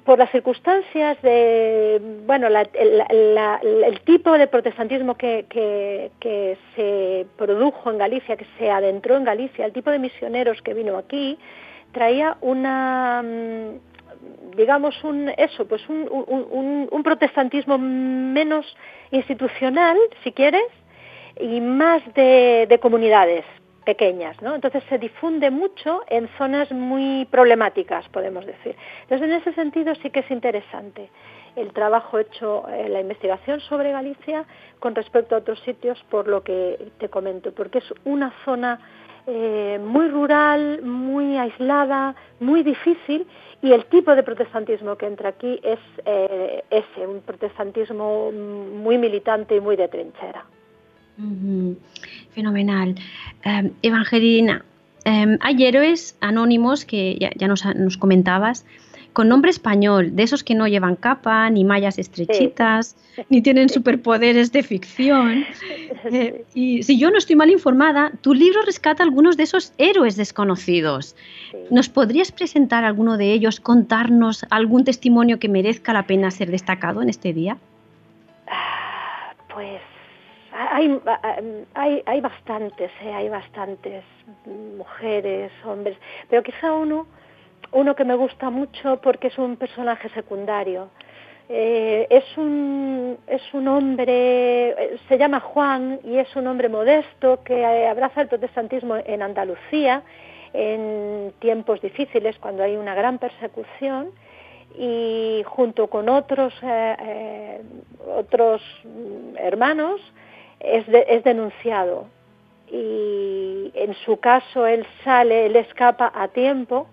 por 0.04 0.18
las 0.18 0.33
circunstancias 0.33 1.23
de, 1.23 2.00
bueno, 2.26 2.49
el 2.49 4.00
tipo 4.00 4.33
de 4.33 4.49
protestantismo 4.49 5.16
que, 5.16 5.47
que, 5.49 6.59
se 6.75 7.26
produjo 7.37 7.92
en 7.92 7.99
Galicia, 7.99 8.37
que 8.37 8.47
se 8.59 8.68
adentró 8.68 9.16
en 9.16 9.23
Galicia, 9.23 9.64
el 9.64 9.73
tipo 9.73 9.92
de 9.92 10.00
misioneros 10.00 10.61
que 10.62 10.75
vino 10.75 10.99
aquí, 10.99 11.38
traía 11.92 12.37
una, 12.40 13.23
mm, 13.23 13.96
digamos, 14.56 15.02
un, 15.04 15.30
eso, 15.37 15.66
pues 15.66 15.87
un, 15.88 16.08
un, 16.90 17.02
protestantismo 17.02 17.78
menos 17.78 18.76
institucional, 19.11 19.96
si 20.25 20.32
quieres, 20.32 20.66
y 21.38 21.61
más 21.61 22.02
de, 22.14 22.78
comunidades 22.80 23.44
pequeñas, 23.85 24.40
¿no? 24.42 24.54
Entonces 24.54 24.82
se 24.88 24.99
difunde 24.99 25.50
mucho 25.50 26.02
en 26.08 26.28
zonas 26.38 26.73
muy 26.73 27.26
problemáticas, 27.30 28.08
podemos 28.08 28.44
decir. 28.44 28.75
Entonces, 29.02 29.28
en 29.28 29.35
ese 29.35 29.52
sentido 29.52 29.94
sí 29.96 30.11
que 30.11 30.20
es 30.20 30.30
interesante 30.30 31.11
el 31.54 31.73
trabajo 31.73 32.18
hecho, 32.18 32.68
en 32.68 32.92
la 32.92 33.00
investigación 33.00 33.61
sobre 33.61 33.92
Galicia 33.92 34.44
con 34.80 34.94
respecto 34.94 35.35
a 35.35 35.38
otros 35.38 35.61
sitios, 35.61 36.02
por 36.11 36.28
lo 36.28 36.42
que 36.42 36.90
te 36.99 37.08
comento, 37.08 37.52
porque 37.52 37.78
es 37.78 37.94
una 38.04 38.32
zona 38.44 38.80
eh, 39.26 39.80
muy 39.82 40.08
rural, 40.08 40.82
muy 40.82 41.37
aislada, 41.37 42.14
muy 42.38 42.62
difícil 42.62 43.26
y 43.66 43.73
el 43.73 43.85
tipo 43.87 44.14
de 44.14 44.23
protestantismo 44.23 44.96
que 44.96 45.06
entra 45.06 45.30
aquí 45.30 45.58
es 45.62 45.80
eh, 46.04 46.62
ese, 46.70 47.06
un 47.06 47.20
protestantismo 47.20 48.30
muy 48.30 48.96
militante 48.96 49.56
y 49.56 49.61
muy 49.61 49.75
de 49.75 49.88
trinchera. 49.88 50.46
Fenomenal. 52.30 52.94
Em, 53.42 53.73
Evangelina, 53.82 54.64
em, 55.04 55.38
hay 55.40 55.64
héroes 55.64 56.16
anónimos 56.20 56.85
que 56.85 57.18
ya, 57.18 57.49
nos, 57.49 57.64
nos 57.75 57.96
comentabas, 57.96 58.64
con 59.16 59.30
nombre 59.30 59.50
español, 59.50 60.14
de 60.14 60.25
esos 60.25 60.44
que 60.44 60.54
no 60.54 60.68
llevan 60.68 60.94
capa, 60.94 61.49
ni 61.49 61.64
mallas 61.64 61.99
estrechitas, 61.99 62.99
ni 63.30 63.40
tienen 63.40 63.70
superpoderes 63.70 64.52
de 64.52 64.62
ficción. 64.62 65.46
Eh, 66.08 66.44
y 66.54 66.85
si 66.85 67.00
yo 67.00 67.11
no 67.11 67.18
estoy 67.18 67.35
mal 67.35 67.50
informada, 67.50 68.12
tu 68.20 68.32
libro 68.32 68.62
rescata 68.62 69.02
algunos 69.02 69.37
de 69.37 69.42
esos 69.42 69.73
héroes 69.76 70.16
desconocidos. 70.16 71.16
¿Nos 71.68 71.88
podrías 71.88 72.30
presentar 72.30 72.85
alguno 72.85 73.16
de 73.16 73.32
ellos, 73.32 73.58
contarnos 73.58 74.46
algún 74.50 74.85
testimonio 74.85 75.40
que 75.40 75.49
merezca 75.49 75.92
la 75.92 76.06
pena 76.06 76.30
ser 76.30 76.52
destacado 76.52 77.02
en 77.02 77.08
este 77.08 77.32
día? 77.32 77.56
Ah, 78.46 79.35
pues 79.52 79.80
hay, 80.52 81.00
hay, 81.75 82.02
hay 82.06 82.20
bastantes, 82.20 82.92
eh, 83.02 83.12
hay 83.12 83.28
bastantes 83.30 84.04
mujeres, 84.78 85.50
hombres, 85.64 85.96
pero 86.30 86.44
quizá 86.44 86.73
uno 86.73 87.06
uno 87.76 87.95
que 87.95 88.04
me 88.04 88.14
gusta 88.14 88.49
mucho 88.49 89.00
porque 89.02 89.26
es 89.28 89.38
un 89.38 89.56
personaje 89.56 90.09
secundario. 90.11 90.88
Eh, 91.49 92.06
es, 92.11 92.25
un, 92.38 93.18
es 93.26 93.42
un 93.52 93.68
hombre, 93.68 94.99
se 95.09 95.18
llama 95.18 95.40
Juan 95.40 96.00
y 96.02 96.16
es 96.16 96.35
un 96.35 96.47
hombre 96.47 96.68
modesto 96.68 97.45
que 97.45 97.64
abraza 97.87 98.23
el 98.23 98.28
protestantismo 98.28 98.97
en 98.97 99.23
Andalucía 99.23 100.02
en 100.54 101.35
tiempos 101.38 101.83
difíciles, 101.83 102.38
cuando 102.38 102.62
hay 102.62 102.76
una 102.76 102.95
gran 102.95 103.18
persecución 103.18 104.11
y 104.78 105.42
junto 105.45 105.88
con 105.88 106.09
otros, 106.09 106.54
eh, 106.62 106.97
eh, 106.99 107.61
otros 108.16 108.62
hermanos 109.37 110.00
es, 110.61 110.85
es 110.88 111.23
denunciado 111.25 112.06
y 112.68 113.71
en 113.75 113.95
su 114.06 114.16
caso 114.16 114.66
él 114.66 114.87
sale, 115.04 115.47
él 115.47 115.56
escapa 115.56 116.11
a 116.14 116.28
tiempo 116.28 116.88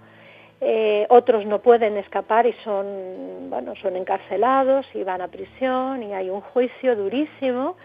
eh, 0.65 1.05
otros 1.09 1.45
no 1.45 1.59
pueden 1.59 1.97
escapar 1.97 2.45
y 2.45 2.53
son, 2.63 3.49
bueno, 3.49 3.75
son 3.75 3.97
encarcelados 3.97 4.85
y 4.93 5.03
van 5.03 5.21
a 5.21 5.27
prisión 5.27 6.03
y 6.03 6.13
hay 6.13 6.29
un 6.29 6.39
juicio 6.39 6.95
durísimo. 6.95 7.75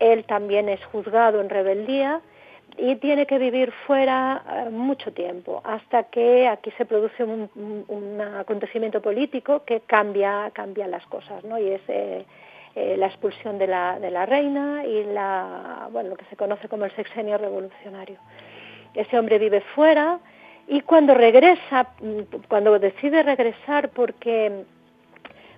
Él 0.00 0.24
también 0.24 0.68
es 0.68 0.84
juzgado 0.86 1.40
en 1.40 1.48
rebeldía 1.48 2.20
y 2.76 2.96
tiene 2.96 3.26
que 3.26 3.38
vivir 3.38 3.70
fuera 3.86 4.42
eh, 4.50 4.70
mucho 4.70 5.12
tiempo 5.12 5.62
hasta 5.64 6.04
que 6.04 6.48
aquí 6.48 6.72
se 6.72 6.84
produce 6.84 7.22
un, 7.22 8.20
acontecimiento 8.20 9.00
político 9.00 9.64
que 9.64 9.80
cambia, 9.80 10.50
cambia 10.52 10.88
las 10.88 11.06
cosas, 11.06 11.44
¿no? 11.44 11.58
Y 11.58 11.68
es 11.68 11.82
eh, 11.88 12.24
la 12.74 13.06
expulsión 13.06 13.58
de 13.58 13.68
la, 13.68 14.00
de 14.00 14.10
la 14.10 14.26
reina 14.26 14.84
y 14.84 15.04
la, 15.04 15.88
bueno, 15.92 16.10
lo 16.10 16.16
que 16.16 16.24
se 16.24 16.36
conoce 16.36 16.68
como 16.68 16.84
el 16.84 16.90
sexenio 16.96 17.38
revolucionario. 17.38 18.18
Ese 18.94 19.16
hombre 19.18 19.38
vive 19.38 19.60
fuera, 19.60 20.18
y 20.68 20.80
cuando 20.82 21.14
regresa, 21.14 21.88
cuando 22.48 22.78
decide 22.78 23.22
regresar 23.22 23.90
porque 23.90 24.64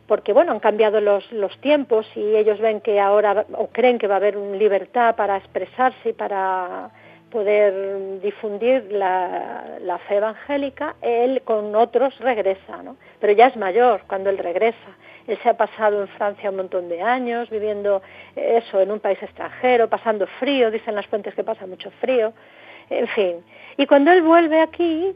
porque 0.07 0.33
bueno, 0.33 0.53
han 0.53 0.61
cambiado 0.61 1.01
los, 1.01 1.31
los 1.33 1.61
tiempos 1.61 2.07
y 2.15 2.37
ellos 2.37 2.61
ven 2.61 2.81
que 2.81 3.01
ahora 3.01 3.45
o 3.55 3.69
creen 3.69 3.99
que 3.99 4.07
va 4.07 4.15
a 4.15 4.19
haber 4.19 4.37
libertad 4.37 5.17
para 5.17 5.37
expresarse 5.37 6.11
y 6.11 6.13
para 6.13 6.91
poder 7.31 8.21
difundir 8.21 8.93
la, 8.93 9.79
la, 9.81 9.99
fe 9.99 10.17
evangélica, 10.17 10.95
él 11.03 11.43
con 11.45 11.75
otros 11.75 12.17
regresa, 12.21 12.83
¿no? 12.85 12.97
Pero 13.21 13.33
ya 13.33 13.49
es 13.49 13.57
mayor 13.57 14.03
cuando 14.07 14.31
él 14.31 14.39
regresa. 14.39 14.97
Él 15.27 15.37
se 15.43 15.49
ha 15.49 15.57
pasado 15.57 16.03
en 16.03 16.09
Francia 16.09 16.51
un 16.51 16.57
montón 16.57 16.89
de 16.89 17.03
años, 17.03 17.51
viviendo 17.51 18.01
eso 18.37 18.81
en 18.81 18.93
un 18.93 19.01
país 19.01 19.21
extranjero, 19.21 19.89
pasando 19.89 20.27
frío, 20.39 20.71
dicen 20.71 20.95
las 20.95 21.07
fuentes 21.09 21.35
que 21.35 21.43
pasa 21.43 21.67
mucho 21.67 21.91
frío, 22.01 22.33
en 22.91 23.09
fin. 23.09 23.37
Y 23.77 23.87
cuando 23.87 24.13
él 24.13 24.23
vuelve 24.23 24.61
aquí, 24.61 25.13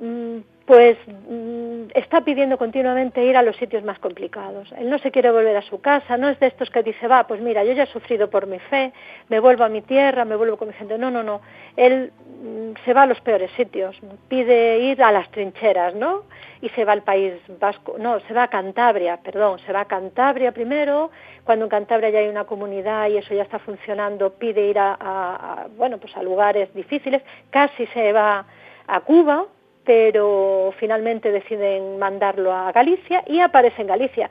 mm, 0.00 0.38
pues 0.66 0.96
mm, 1.06 1.90
está 1.94 2.22
pidiendo 2.22 2.56
continuamente 2.56 3.22
ir 3.22 3.36
a 3.36 3.42
los 3.42 3.56
sitios 3.56 3.84
más 3.84 3.98
complicados. 3.98 4.72
Él 4.78 4.88
no 4.88 4.98
se 4.98 5.10
quiere 5.10 5.30
volver 5.30 5.56
a 5.56 5.62
su 5.62 5.80
casa, 5.80 6.16
no 6.16 6.28
es 6.28 6.40
de 6.40 6.46
estos 6.46 6.70
que 6.70 6.82
dice, 6.82 7.06
va, 7.06 7.26
pues 7.26 7.40
mira, 7.40 7.64
yo 7.64 7.72
ya 7.72 7.82
he 7.82 7.86
sufrido 7.86 8.30
por 8.30 8.46
mi 8.46 8.58
fe, 8.58 8.92
me 9.28 9.40
vuelvo 9.40 9.64
a 9.64 9.68
mi 9.68 9.82
tierra, 9.82 10.24
me 10.24 10.36
vuelvo 10.36 10.56
con 10.56 10.68
mi 10.68 10.74
gente. 10.74 10.96
No, 10.96 11.10
no, 11.10 11.22
no. 11.22 11.42
Él 11.76 12.12
mm, 12.42 12.82
se 12.84 12.94
va 12.94 13.02
a 13.02 13.06
los 13.06 13.20
peores 13.20 13.50
sitios, 13.52 14.00
pide 14.28 14.78
ir 14.78 15.02
a 15.02 15.12
las 15.12 15.30
trincheras, 15.30 15.94
¿no? 15.94 16.22
Y 16.62 16.70
se 16.70 16.86
va 16.86 16.92
al 16.92 17.02
País 17.02 17.34
Vasco, 17.60 17.96
no, 17.98 18.20
se 18.20 18.32
va 18.32 18.44
a 18.44 18.48
Cantabria, 18.48 19.18
perdón, 19.18 19.58
se 19.66 19.72
va 19.72 19.80
a 19.80 19.84
Cantabria 19.84 20.52
primero, 20.52 21.10
cuando 21.44 21.66
en 21.66 21.68
Cantabria 21.68 22.08
ya 22.08 22.20
hay 22.20 22.28
una 22.28 22.44
comunidad 22.44 23.08
y 23.08 23.18
eso 23.18 23.34
ya 23.34 23.42
está 23.42 23.58
funcionando, 23.58 24.32
pide 24.32 24.66
ir 24.66 24.78
a, 24.78 24.96
a 24.98 25.66
bueno, 25.76 25.98
pues 25.98 26.16
a 26.16 26.22
lugares 26.22 26.72
difíciles, 26.72 27.22
casi 27.50 27.86
se 27.88 28.12
va 28.12 28.46
a 28.86 29.00
Cuba, 29.00 29.46
pero 29.84 30.72
finalmente 30.78 31.30
deciden 31.30 31.98
mandarlo 31.98 32.52
a 32.52 32.72
Galicia 32.72 33.22
y 33.26 33.40
aparece 33.40 33.82
en 33.82 33.88
Galicia. 33.88 34.30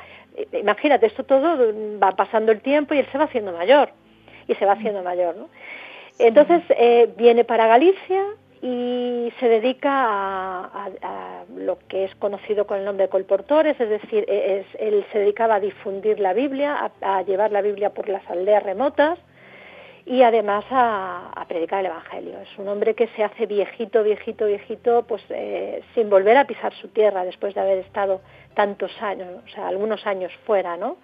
Imagínate, 0.51 1.05
esto 1.05 1.23
todo 1.23 1.73
va 2.01 2.11
pasando 2.15 2.51
el 2.51 2.61
tiempo 2.61 2.93
y 2.93 2.99
él 2.99 3.07
se 3.11 3.17
va 3.17 3.25
haciendo 3.25 3.51
mayor, 3.51 3.89
y 4.47 4.55
se 4.55 4.65
va 4.65 4.73
haciendo 4.73 5.03
mayor, 5.03 5.35
¿no? 5.35 5.49
Entonces 6.19 6.61
eh, 6.69 7.09
viene 7.17 7.43
para 7.43 7.67
Galicia 7.67 8.23
y 8.61 9.33
se 9.39 9.49
dedica 9.49 9.89
a, 9.91 11.43
lo 11.55 11.77
que 11.87 12.05
es 12.05 12.15
conocido 12.15 12.65
con 12.65 12.79
el 12.79 12.85
nombre 12.85 13.05
de 13.05 13.09
colportores, 13.09 13.79
es 13.79 13.89
decir, 13.89 14.25
e, 14.27 14.65
él 14.79 15.05
se 15.11 15.19
dedicaba 15.19 15.55
a 15.55 15.59
difundir 15.59 16.19
la 16.19 16.33
Biblia, 16.33 16.91
a, 17.01 17.21
llevar 17.23 17.51
la 17.51 17.61
Biblia 17.61 17.89
por 17.89 18.07
las 18.07 18.27
aldeas 18.29 18.63
remotas 18.63 19.19
y 20.05 20.21
además 20.21 20.65
a, 20.69 21.45
predicar 21.47 21.81
el 21.81 21.87
Evangelio. 21.87 22.39
Es 22.39 22.57
un 22.57 22.67
hombre 22.67 22.93
que 22.93 23.07
se 23.15 23.23
hace 23.23 23.45
viejito, 23.45 24.03
viejito, 24.03 24.45
viejito, 24.47 25.03
pues 25.03 25.23
eh, 25.29 25.81
sin 25.93 26.09
volver 26.09 26.37
a 26.37 26.45
pisar 26.45 26.73
su 26.73 26.87
tierra 26.89 27.23
después 27.23 27.53
de 27.53 27.61
haber 27.61 27.79
estado 27.79 28.21
tantos 28.55 28.91
años, 29.01 29.27
o 29.45 29.49
sea, 29.49 29.67
algunos 29.67 30.05
años 30.05 30.31
fuera, 30.45 30.77
¿no? 30.77 30.97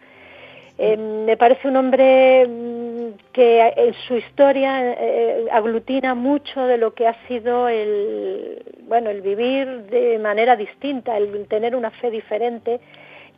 Eh, 0.81 0.95
me 0.95 1.35
parece 1.35 1.67
un 1.67 1.75
hombre 1.75 2.47
mm, 2.47 3.31
que 3.33 3.73
en 3.75 3.93
su 4.07 4.15
historia 4.15 4.93
eh, 4.93 5.45
aglutina 5.51 6.15
mucho 6.15 6.65
de 6.65 6.77
lo 6.77 6.93
que 6.93 7.05
ha 7.05 7.15
sido 7.27 7.67
el 7.67 8.63
bueno 8.87 9.09
el 9.09 9.21
vivir 9.21 9.67
de 9.87 10.17
manera 10.19 10.55
distinta, 10.55 11.17
el 11.17 11.47
tener 11.47 11.75
una 11.75 11.91
fe 11.91 12.09
diferente 12.09 12.79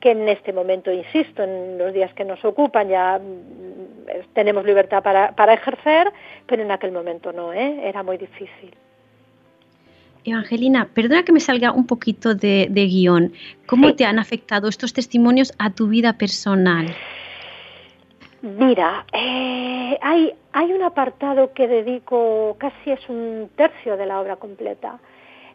que 0.02 0.12
en 0.12 0.28
este 0.28 0.52
momento, 0.52 0.92
insisto, 0.92 1.44
en 1.44 1.78
los 1.78 1.94
días 1.94 2.14
que 2.14 2.26
nos 2.26 2.44
ocupan 2.44 2.90
ya 2.90 3.20
mm, 3.20 4.34
tenemos 4.34 4.66
libertad 4.66 5.02
para, 5.02 5.32
para 5.34 5.54
ejercer, 5.54 6.12
pero 6.48 6.64
en 6.64 6.72
aquel 6.72 6.92
momento 6.92 7.32
no, 7.32 7.54
¿eh? 7.54 7.88
era 7.88 8.04
muy 8.04 8.18
difícil. 8.18 8.76
Evangelina, 10.24 10.88
perdona 10.94 11.24
que 11.24 11.32
me 11.32 11.40
salga 11.40 11.72
un 11.72 11.88
poquito 11.88 12.36
de, 12.36 12.68
guion. 12.70 13.34
¿Cómo 13.66 13.96
te 13.96 14.06
han 14.06 14.20
afectado 14.20 14.68
estos 14.68 14.94
testimonios 14.94 15.52
a 15.58 15.72
tu 15.72 15.88
vida 15.88 16.14
personal? 16.14 16.88
Mira, 18.42 19.06
eh, 19.14 19.98
hay, 20.02 20.34
hay 20.52 20.74
un 20.74 20.84
apartado 20.84 21.54
que 21.54 21.68
dedico, 21.68 22.56
casi 22.60 22.92
es 22.92 23.10
un 23.10 23.50
tercio 23.56 23.98
de 23.98 24.06
la 24.06 24.20
obra 24.20 24.36
completa, 24.36 25.00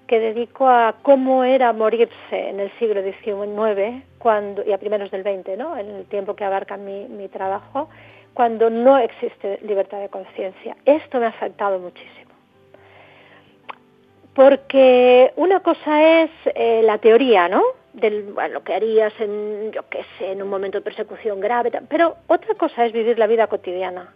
que 0.06 0.18
dedico 0.18 0.68
a 0.68 0.96
cómo 1.02 1.44
era 1.44 1.72
morirse 1.72 2.12
en 2.30 2.60
el 2.60 2.70
siglo 2.78 3.02
XIX 3.02 4.02
cuando, 4.26 4.64
y 4.66 4.73
a 4.73 4.78
primeros 4.78 5.09
del 5.12 5.23
XX, 5.23 5.56
¿no? 5.56 5.78
en 5.78 5.88
el 5.88 6.04
tiempo 6.06 6.35
que 6.35 6.45
abarca 6.45 6.76
mi, 6.76 7.04
mi 7.04 7.28
trabajo, 7.28 7.88
cuando 8.35 8.71
no 8.71 8.99
existe 8.99 9.61
libertad 9.62 10.00
de 10.00 10.09
conciencia. 10.09 10.76
Esto 10.85 11.21
me 11.21 11.26
ha 11.26 11.28
afectado 11.28 11.78
muchísimo. 11.78 12.33
Porque 14.35 15.33
una 15.37 15.61
cosa 15.61 16.23
es 16.23 16.30
eh, 16.56 16.80
la 16.83 16.99
teoría, 16.99 17.49
¿no? 17.49 17.62
de 17.92 18.25
lo 18.50 18.64
que 18.64 18.75
harías 18.75 19.12
en, 19.21 19.71
yo 19.71 19.88
qué 19.88 20.04
sé, 20.18 20.33
en 20.33 20.42
un 20.42 20.49
momento 20.49 20.78
de 20.78 20.83
persecución 20.83 21.38
grave, 21.38 21.71
pero 21.88 22.16
otra 22.26 22.56
cosa 22.56 22.85
es 22.85 22.92
vivir 22.92 23.21
la 23.21 23.28
vida 23.28 23.47
cotidiana, 23.47 24.12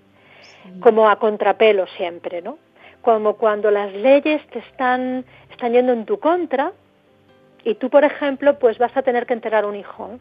como 0.81 1.09
a 1.09 1.21
contrapelo 1.21 1.87
siempre, 1.97 2.43
¿no? 2.43 2.59
Como 3.01 3.35
cuando 3.35 3.71
las 3.71 3.93
leyes 3.93 4.45
te 4.49 4.59
están, 4.59 5.25
están 5.53 5.73
yendo 5.73 5.93
en 5.93 6.05
tu 6.05 6.19
contra 6.19 6.73
y 7.65 7.75
tú, 7.75 7.91
por 7.91 8.05
ejemplo, 8.05 8.59
pues 8.59 8.79
vas 8.79 8.97
a 8.97 9.03
tener 9.03 9.27
que 9.27 9.35
enterrar 9.35 9.65
un 9.65 9.77
hijo. 9.77 10.19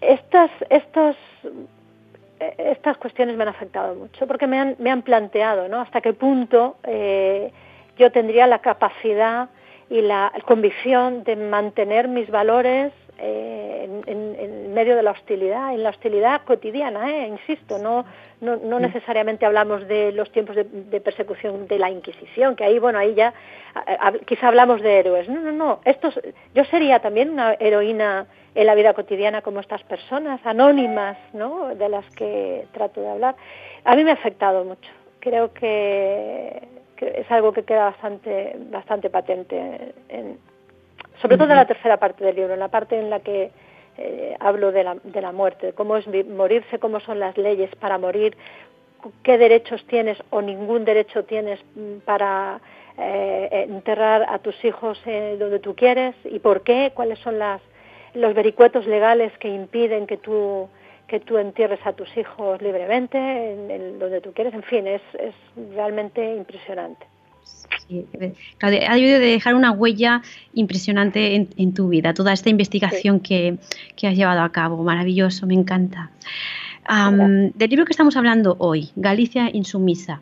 Estas, 0.00 0.50
estos, 0.70 1.16
estas 2.56 2.96
cuestiones 2.98 3.36
me 3.36 3.42
han 3.42 3.48
afectado 3.48 3.94
mucho 3.94 4.26
porque 4.26 4.46
me 4.46 4.58
han, 4.58 4.76
me 4.78 4.90
han 4.90 5.02
planteado, 5.02 5.68
¿no? 5.68 5.80
Hasta 5.80 6.00
qué 6.00 6.12
punto 6.12 6.76
eh, 6.84 7.52
yo 7.96 8.12
tendría 8.12 8.46
la 8.46 8.60
capacidad 8.60 9.48
y 9.90 10.02
la 10.02 10.32
convicción 10.46 11.24
de 11.24 11.36
mantener 11.36 12.08
mis 12.08 12.30
valores 12.30 12.92
eh, 13.18 14.02
en, 14.06 14.74
medio 14.74 14.94
de 14.96 15.02
la 15.02 15.10
hostilidad, 15.10 15.74
en 15.74 15.82
la 15.82 15.90
hostilidad 15.90 16.42
cotidiana, 16.44 17.10
eh, 17.10 17.26
insisto, 17.26 17.78
no, 17.78 18.04
no, 18.40 18.56
no, 18.56 18.78
necesariamente 18.78 19.44
hablamos 19.44 19.88
de 19.88 20.12
los 20.12 20.30
tiempos 20.30 20.54
de, 20.54 21.00
persecución 21.00 21.66
de 21.66 21.78
la 21.78 21.90
Inquisición, 21.90 22.54
que 22.54 22.64
ahí, 22.64 22.78
bueno, 22.78 22.98
ahí 22.98 23.14
ya 23.14 23.34
quizá 24.26 24.48
hablamos 24.48 24.80
de 24.82 25.00
héroes. 25.00 25.28
No, 25.28 25.40
no, 25.40 25.52
no, 25.52 25.80
estos, 25.84 26.20
yo 26.54 26.64
sería 26.66 27.00
también 27.00 27.30
una 27.30 27.54
heroína 27.54 28.26
en 28.54 28.66
la 28.66 28.74
vida 28.74 28.94
cotidiana 28.94 29.42
como 29.42 29.60
estas 29.60 29.82
personas 29.82 30.40
anónimas, 30.44 31.16
¿no?, 31.32 31.74
de 31.74 31.88
las 31.88 32.08
que 32.10 32.66
trato 32.72 33.00
de 33.00 33.08
hablar. 33.08 33.36
A 33.84 33.96
mí 33.96 34.04
me 34.04 34.10
ha 34.10 34.14
afectado 34.14 34.64
mucho. 34.64 34.90
Creo 35.20 35.52
que 35.52 36.68
es 37.00 37.30
algo 37.30 37.52
que 37.52 37.62
queda 37.62 37.84
bastante, 37.84 38.56
bastante 38.70 39.10
patente, 39.10 39.94
en, 40.08 40.38
sobre 41.20 41.36
todo 41.36 41.50
en 41.50 41.56
la 41.56 41.66
tercera 41.66 41.96
parte 41.96 42.24
del 42.24 42.36
libro, 42.36 42.54
en 42.54 42.60
la 42.60 42.68
parte 42.68 42.98
en 42.98 43.10
la 43.10 43.20
que 43.20 43.50
eh, 43.96 44.36
hablo 44.38 44.72
de 44.72 44.84
la, 44.84 44.96
de 45.02 45.20
la 45.20 45.32
muerte, 45.32 45.72
cómo 45.72 45.96
es 45.96 46.06
morirse, 46.26 46.78
cómo 46.78 47.00
son 47.00 47.18
las 47.18 47.36
leyes 47.36 47.74
para 47.76 47.98
morir, 47.98 48.36
qué 49.22 49.38
derechos 49.38 49.84
tienes 49.86 50.18
o 50.30 50.42
ningún 50.42 50.84
derecho 50.84 51.24
tienes 51.24 51.60
mm, 51.74 51.98
para 52.04 52.60
eh, 52.96 53.66
enterrar 53.68 54.26
a 54.28 54.38
tus 54.38 54.64
hijos 54.64 55.00
eh, 55.06 55.36
donde 55.38 55.58
tú 55.58 55.74
quieres 55.74 56.14
y 56.24 56.38
por 56.38 56.62
qué, 56.62 56.92
cuáles 56.94 57.18
son 57.20 57.38
las, 57.38 57.60
los 58.14 58.34
vericuetos 58.34 58.86
legales 58.86 59.36
que 59.38 59.48
impiden 59.48 60.06
que 60.06 60.16
tú 60.16 60.68
que 61.08 61.20
tú 61.20 61.38
entierres 61.38 61.80
a 61.86 61.94
tus 61.94 62.14
hijos 62.18 62.60
libremente, 62.60 63.16
en, 63.18 63.98
donde 63.98 64.20
tú 64.20 64.34
quieres, 64.34 64.52
en 64.52 64.62
fin, 64.62 64.86
es, 64.86 65.00
es 65.18 65.34
realmente 65.74 66.34
impresionante. 66.34 67.06
Sí, 67.86 68.06
ha 68.60 68.70
debido 68.70 69.18
de 69.18 69.26
dejar 69.26 69.54
una 69.54 69.72
huella 69.72 70.22
impresionante 70.54 71.48
en, 71.56 71.74
tu 71.74 71.88
vida, 71.88 72.14
toda 72.14 72.32
esta 72.32 72.50
investigación 72.50 73.20
que, 73.20 73.58
has 74.02 74.16
llevado 74.16 74.42
a 74.42 74.52
cabo, 74.52 74.82
maravilloso, 74.82 75.46
me 75.46 75.54
encanta. 75.54 76.10
del 76.88 77.70
libro 77.70 77.84
que 77.84 77.92
estamos 77.92 78.16
hablando 78.16 78.56
hoy, 78.58 78.90
Galicia 78.96 79.50
Insumisa, 79.52 80.20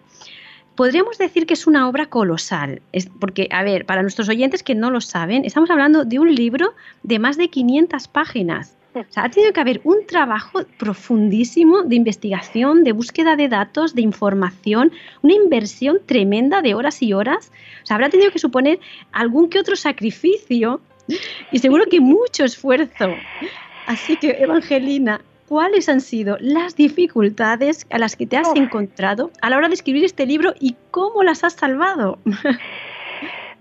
podríamos 0.77 1.19
decir 1.19 1.47
que 1.47 1.55
es 1.55 1.67
una 1.67 1.89
obra 1.89 2.07
colosal, 2.07 2.83
es 2.93 3.07
porque, 3.07 3.49
a 3.51 3.65
ver, 3.65 3.87
para 3.87 4.03
nuestros 4.03 4.29
oyentes 4.29 4.63
que 4.63 4.75
no 4.75 4.91
lo 4.91 5.01
saben, 5.01 5.45
estamos 5.45 5.71
hablando 5.71 6.05
de 6.05 6.19
un 6.19 6.33
libro 6.33 6.75
de 7.03 7.19
más 7.19 7.37
de 7.37 7.49
500 7.49 8.07
páginas. 8.09 8.77
O 9.01 9.13
sea, 9.13 9.25
ha 9.25 9.31
tenido 9.31 9.53
que 9.53 9.61
haber 9.61 9.81
un 9.85 10.07
trabajo 10.07 10.61
profundísimo 10.79 11.83
de 11.83 11.97
investigación, 11.97 12.85
de 12.85 12.93
búsqueda 12.93 13.37
de 13.37 13.49
datos, 13.49 13.95
de 13.95 14.03
información, 14.03 14.93
una 15.23 15.35
inversión 15.35 15.99
tremenda 16.05 16.63
de 16.63 16.75
horas 16.75 17.03
y 17.03 17.13
horas. 17.13 17.53
O 17.83 17.87
sea, 17.87 17.97
habrá 17.97 18.09
tenido 18.09 18.31
que 18.31 18.39
suponer 18.39 18.81
algún 19.13 19.49
que 19.49 19.59
otro 19.59 19.77
sacrificio 19.77 20.81
y 21.51 21.59
seguro 21.59 21.85
que 21.91 22.01
mucho 22.01 22.45
esfuerzo. 22.45 23.15
Así 23.87 24.17
que, 24.17 24.31
Evangelina, 24.41 25.21
¿cuáles 25.47 25.89
han 25.89 26.01
sido 26.01 26.37
las 26.41 26.75
dificultades 26.75 27.87
a 27.91 27.99
las 27.99 28.17
que 28.17 28.27
te 28.27 28.37
has 28.37 28.55
encontrado 28.57 29.31
a 29.43 29.51
la 29.51 29.57
hora 29.59 29.69
de 29.69 29.75
escribir 29.75 30.05
este 30.05 30.27
libro 30.27 30.55
y 30.59 30.77
cómo 30.91 31.23
las 31.23 31.45
has 31.45 31.55
salvado? 31.55 32.19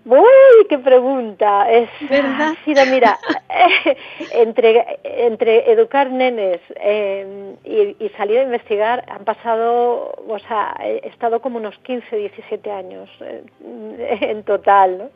¡Uy, 0.05 0.67
qué 0.69 0.77
pregunta! 0.77 1.71
Es 1.71 1.89
verdad. 2.07 2.53
mira, 2.91 3.17
entre, 4.33 4.99
entre 5.03 5.71
educar 5.71 6.11
nenes 6.11 6.61
em, 6.75 7.55
y, 7.63 8.09
salir 8.15 8.37
a 8.37 8.43
investigar 8.43 9.03
han 9.07 9.25
pasado, 9.25 10.13
o 10.27 10.39
sea, 10.47 10.75
he 10.79 11.07
estado 11.07 11.41
como 11.41 11.57
unos 11.57 11.75
15, 11.79 12.15
17 12.15 12.71
años 12.71 13.09
eh, 13.19 13.43
en 14.21 14.43
total, 14.43 14.97
¿no? 14.99 15.09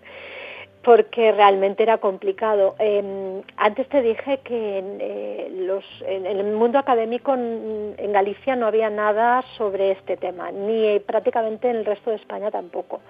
porque 0.83 1.33
realmente 1.33 1.83
era 1.83 1.97
complicado. 1.97 2.75
Em, 2.79 3.43
antes 3.57 3.87
te 3.89 4.01
dije 4.01 4.39
que 4.39 4.77
en, 4.79 4.97
eh, 4.99 5.47
los, 5.51 5.83
en, 6.07 6.25
el 6.25 6.43
mundo 6.53 6.79
académico 6.79 7.33
en, 7.33 7.95
en, 7.97 8.11
Galicia 8.11 8.55
no 8.55 8.65
había 8.65 8.89
nada 8.89 9.43
sobre 9.57 9.91
este 9.91 10.17
tema, 10.17 10.51
ni 10.51 10.99
prácticamente 10.99 11.69
en 11.69 11.75
el 11.75 11.85
resto 11.85 12.09
de 12.09 12.15
España 12.15 12.49
tampoco. 12.49 13.01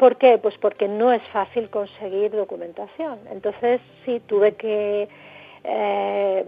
¿Por 0.00 0.16
qué? 0.16 0.38
Pues 0.38 0.56
porque 0.56 0.88
no 0.88 1.12
es 1.12 1.20
fácil 1.28 1.68
conseguir 1.68 2.30
documentación. 2.30 3.18
Entonces 3.30 3.82
sí 4.06 4.22
tuve 4.26 4.54
que 4.54 5.06
eh, 5.62 6.44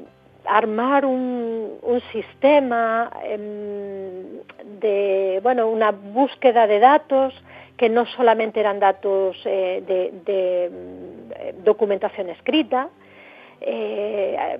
armar 0.46 1.04
un, 1.04 1.78
sistema 2.12 3.10
em, 3.24 4.40
de, 4.80 5.38
bueno, 5.42 5.68
una 5.68 5.90
búsqueda 5.90 6.66
de 6.66 6.78
datos 6.78 7.34
que 7.76 7.90
no 7.90 8.06
solamente 8.06 8.58
eran 8.58 8.80
datos 8.80 9.36
eh, 9.44 9.82
de, 9.86 10.70
mm, 10.70 11.62
documentación 11.62 12.30
escrita, 12.30 12.88
eh, 13.60 14.58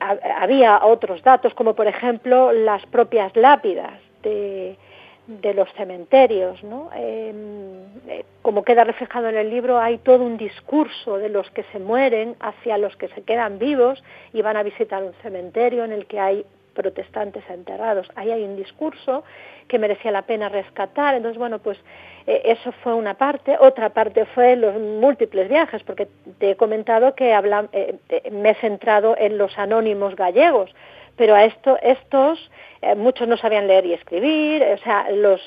había 0.00 0.86
otros 0.86 1.22
datos 1.22 1.52
como 1.52 1.74
por 1.74 1.86
ejemplo 1.86 2.50
las 2.50 2.84
propias 2.86 3.36
lápidas 3.36 4.00
de, 4.22 4.78
de 5.26 5.54
los 5.54 5.72
cementerios, 5.74 6.62
¿no? 6.64 6.90
Em, 6.94 7.84
eh, 8.08 8.24
como 8.42 8.64
queda 8.64 8.84
reflejado 8.84 9.28
en 9.28 9.36
el 9.36 9.50
libro, 9.50 9.78
hay 9.78 9.98
todo 9.98 10.24
un 10.24 10.36
discurso 10.36 11.18
de 11.18 11.28
los 11.28 11.48
que 11.50 11.62
se 11.72 11.78
mueren 11.78 12.34
hacia 12.40 12.76
los 12.78 12.96
que 12.96 13.08
se 13.08 13.22
quedan 13.22 13.58
vivos 13.58 14.02
y 14.32 14.42
van 14.42 14.56
a 14.56 14.62
visitar 14.62 15.02
un 15.02 15.12
cementerio 15.22 15.84
en 15.84 15.92
el 15.92 16.06
que 16.06 16.18
hay 16.18 16.44
protestantes 16.74 17.44
enterrados. 17.48 18.10
Ahí 18.16 18.30
hay 18.30 18.42
un 18.42 18.56
discurso 18.56 19.24
que 19.68 19.78
merecía 19.78 20.10
la 20.10 20.22
pena 20.22 20.48
rescatar. 20.48 21.14
Entonces, 21.14 21.38
bueno, 21.38 21.60
pues 21.60 21.78
eh, 22.26 22.42
eso 22.44 22.72
fue 22.82 22.94
una 22.94 23.14
parte. 23.14 23.56
Otra 23.60 23.90
parte 23.90 24.24
fue 24.26 24.56
los 24.56 24.74
múltiples 24.74 25.48
viajes, 25.48 25.82
porque 25.84 26.08
te 26.38 26.50
he 26.50 26.56
comentado 26.56 27.14
que 27.14 27.32
eh, 27.32 28.30
me 28.32 28.50
he 28.50 28.54
centrado 28.56 29.14
en 29.18 29.38
los 29.38 29.56
anónimos 29.58 30.16
gallegos, 30.16 30.74
pero 31.16 31.34
a 31.34 31.44
esto, 31.44 31.78
estos 31.82 32.50
eh, 32.80 32.94
muchos 32.94 33.28
no 33.28 33.36
sabían 33.36 33.66
leer 33.66 33.86
y 33.86 33.92
escribir, 33.92 34.62
o 34.62 34.78
sea, 34.78 35.10
los, 35.10 35.40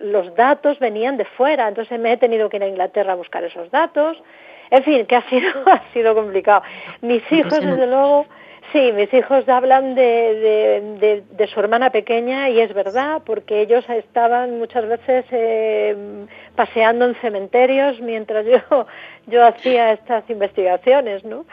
los 0.00 0.34
datos 0.34 0.78
venían 0.78 1.16
de 1.16 1.24
fuera, 1.24 1.68
entonces 1.68 1.98
me 1.98 2.12
he 2.12 2.16
tenido 2.16 2.48
que 2.48 2.56
ir 2.58 2.64
a 2.64 2.68
Inglaterra 2.68 3.12
a 3.12 3.16
buscar 3.16 3.44
esos 3.44 3.70
datos. 3.70 4.22
En 4.70 4.82
fin, 4.82 5.06
que 5.06 5.16
ha 5.16 5.28
sido, 5.28 5.50
ha 5.66 5.82
sido 5.92 6.14
complicado. 6.14 6.62
Mis 7.00 7.22
hijos, 7.30 7.60
desde 7.60 7.86
luego, 7.86 8.26
Sí, 8.72 8.90
mis 8.92 9.12
hijos 9.14 9.48
hablan 9.48 9.94
de, 9.94 11.22
de, 11.30 11.46
su 11.46 11.60
hermana 11.60 11.90
pequeña 11.90 12.48
y 12.48 12.60
es 12.60 12.72
verdad, 12.74 13.22
porque 13.24 13.60
ellos 13.60 13.88
estaban 13.88 14.58
muchas 14.58 14.88
veces 14.88 15.24
eh, 15.30 16.26
paseando 16.56 17.04
en 17.04 17.14
cementerios 17.16 18.00
mientras 18.00 18.44
yo, 18.46 18.86
yo 19.26 19.46
hacía 19.46 19.92
estas 19.92 20.28
investigaciones, 20.28 21.24
¿no? 21.24 21.44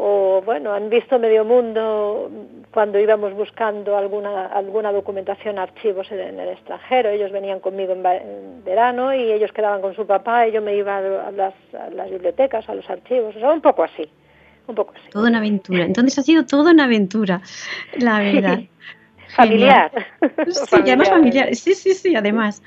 O 0.00 0.42
bueno, 0.44 0.72
han 0.72 0.88
visto 0.88 1.18
medio 1.18 1.44
mundo 1.44 2.30
cuando 2.70 3.00
íbamos 3.00 3.34
buscando 3.34 3.96
alguna, 3.96 4.46
alguna 4.46 4.92
documentación, 4.92 5.58
archivos 5.58 6.10
en, 6.12 6.38
el 6.38 6.50
extranjero. 6.50 7.08
Ellos 7.08 7.32
venían 7.32 7.58
conmigo 7.58 7.94
en, 7.94 8.64
verano 8.64 9.12
y 9.12 9.32
ellos 9.32 9.50
quedaban 9.52 9.80
con 9.80 9.96
su 9.96 10.06
papá 10.06 10.46
y 10.46 10.52
yo 10.52 10.62
me 10.62 10.76
iba 10.76 10.98
a 10.98 11.32
las, 11.32 11.54
a 11.74 11.90
las 11.90 12.08
bibliotecas, 12.10 12.68
a 12.68 12.74
los 12.74 12.88
archivos, 12.88 13.34
o 13.34 13.40
sea, 13.40 13.50
un 13.50 13.60
poco 13.60 13.82
así 13.82 14.08
un 14.68 14.74
poco 14.74 14.92
así. 14.94 15.10
Toda 15.10 15.28
una 15.28 15.38
aventura. 15.38 15.84
Entonces 15.84 16.18
ha 16.18 16.22
sido 16.22 16.44
toda 16.44 16.72
una 16.72 16.84
aventura, 16.84 17.40
la 17.98 18.20
verdad. 18.20 18.60
familiar. 19.36 19.90
Sí, 20.46 20.66
además 20.72 21.08
familiar. 21.08 21.54
Sí, 21.54 21.74
sí, 21.74 21.94
sí, 21.94 22.14
además. 22.14 22.62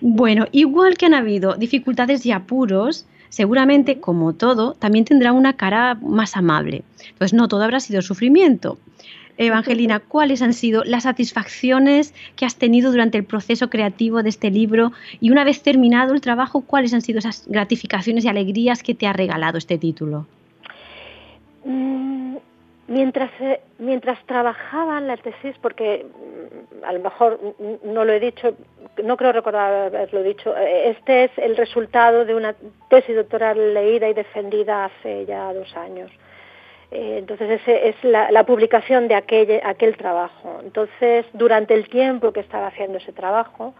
Bueno, 0.00 0.46
igual 0.52 0.96
que 0.96 1.06
han 1.06 1.14
habido 1.14 1.54
dificultades 1.54 2.24
y 2.26 2.32
apuros, 2.32 3.06
seguramente, 3.34 3.98
como 3.98 4.32
todo, 4.32 4.74
también 4.74 5.04
tendrá 5.04 5.32
una 5.32 5.54
cara 5.54 5.96
más 5.96 6.36
amable. 6.36 6.84
Entonces, 7.00 7.34
no 7.34 7.48
todo 7.48 7.64
habrá 7.64 7.80
sido 7.80 8.00
sufrimiento. 8.00 8.78
Evangelina, 9.36 9.98
¿cuáles 9.98 10.40
han 10.40 10.52
sido 10.52 10.84
las 10.84 11.02
satisfacciones 11.02 12.14
que 12.36 12.44
has 12.44 12.54
tenido 12.54 12.92
durante 12.92 13.18
el 13.18 13.24
proceso 13.24 13.68
creativo 13.70 14.22
de 14.22 14.28
este 14.28 14.52
libro? 14.52 14.92
Y 15.20 15.32
una 15.32 15.42
vez 15.42 15.62
terminado 15.62 16.14
el 16.14 16.20
trabajo, 16.20 16.60
¿cuáles 16.60 16.94
han 16.94 17.02
sido 17.02 17.18
esas 17.18 17.44
gratificaciones 17.48 18.24
y 18.24 18.28
alegrías 18.28 18.84
que 18.84 18.94
te 18.94 19.08
ha 19.08 19.12
regalado 19.12 19.58
este 19.58 19.78
título? 19.78 20.26
Mm, 21.64 22.36
mientras, 22.86 23.32
eh, 23.40 23.60
mientras 23.80 24.24
trabajaba 24.26 24.98
en 24.98 25.08
la 25.08 25.16
tesis, 25.16 25.56
porque 25.60 26.06
mm, 26.06 26.84
a 26.84 26.92
lo 26.92 27.00
mejor 27.00 27.40
no 27.84 28.04
lo 28.04 28.12
he 28.12 28.20
dicho, 28.20 28.54
no 29.04 29.16
creo 29.16 29.32
recordar 29.32 29.72
haberlo 29.86 30.22
dicho, 30.22 30.56
eh, 30.56 30.90
este 30.90 31.24
es 31.24 31.30
el 31.36 31.56
resultado 31.56 32.24
de 32.24 32.34
una 32.34 32.54
tesis 32.88 33.14
doctoral 33.14 33.74
leída 33.74 34.08
y 34.08 34.14
defendida 34.14 34.86
hace 34.86 35.26
ya 35.26 35.52
dos 35.52 35.76
años. 35.76 36.10
Eh, 36.90 37.16
entonces 37.18 37.60
ese 37.60 37.88
es 37.88 37.96
la, 38.02 38.30
la, 38.30 38.44
publicación 38.44 39.08
de 39.08 39.14
aquel, 39.14 39.60
aquel 39.64 39.96
trabajo. 39.96 40.60
Entonces, 40.62 41.26
durante 41.32 41.74
el 41.74 41.88
tiempo 41.88 42.32
que 42.32 42.40
estaba 42.40 42.68
haciendo 42.68 42.98
ese 42.98 43.12
trabajo, 43.12 43.74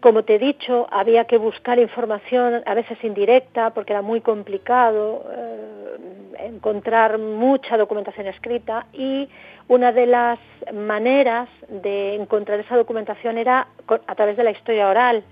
como 0.00 0.24
te 0.24 0.36
he 0.36 0.38
dicho, 0.38 0.86
había 0.90 1.24
que 1.24 1.38
buscar 1.38 1.78
información 1.78 2.62
a 2.66 2.74
veces 2.74 3.02
indirecta 3.02 3.70
porque 3.70 3.92
era 3.92 4.02
muy 4.02 4.20
complicado 4.20 5.24
eh, 5.32 6.46
encontrar 6.46 7.18
mucha 7.18 7.76
documentación 7.76 8.26
escrita 8.26 8.86
y 8.92 9.28
una 9.68 9.92
de 9.92 10.06
las 10.06 10.38
maneras 10.72 11.48
de 11.68 12.14
encontrar 12.14 12.60
esa 12.60 12.76
documentación 12.76 13.38
era 13.38 13.68
a 14.06 14.14
través 14.14 14.36
de 14.36 14.44
la 14.44 14.50
historia 14.50 14.88
oral. 14.88 15.24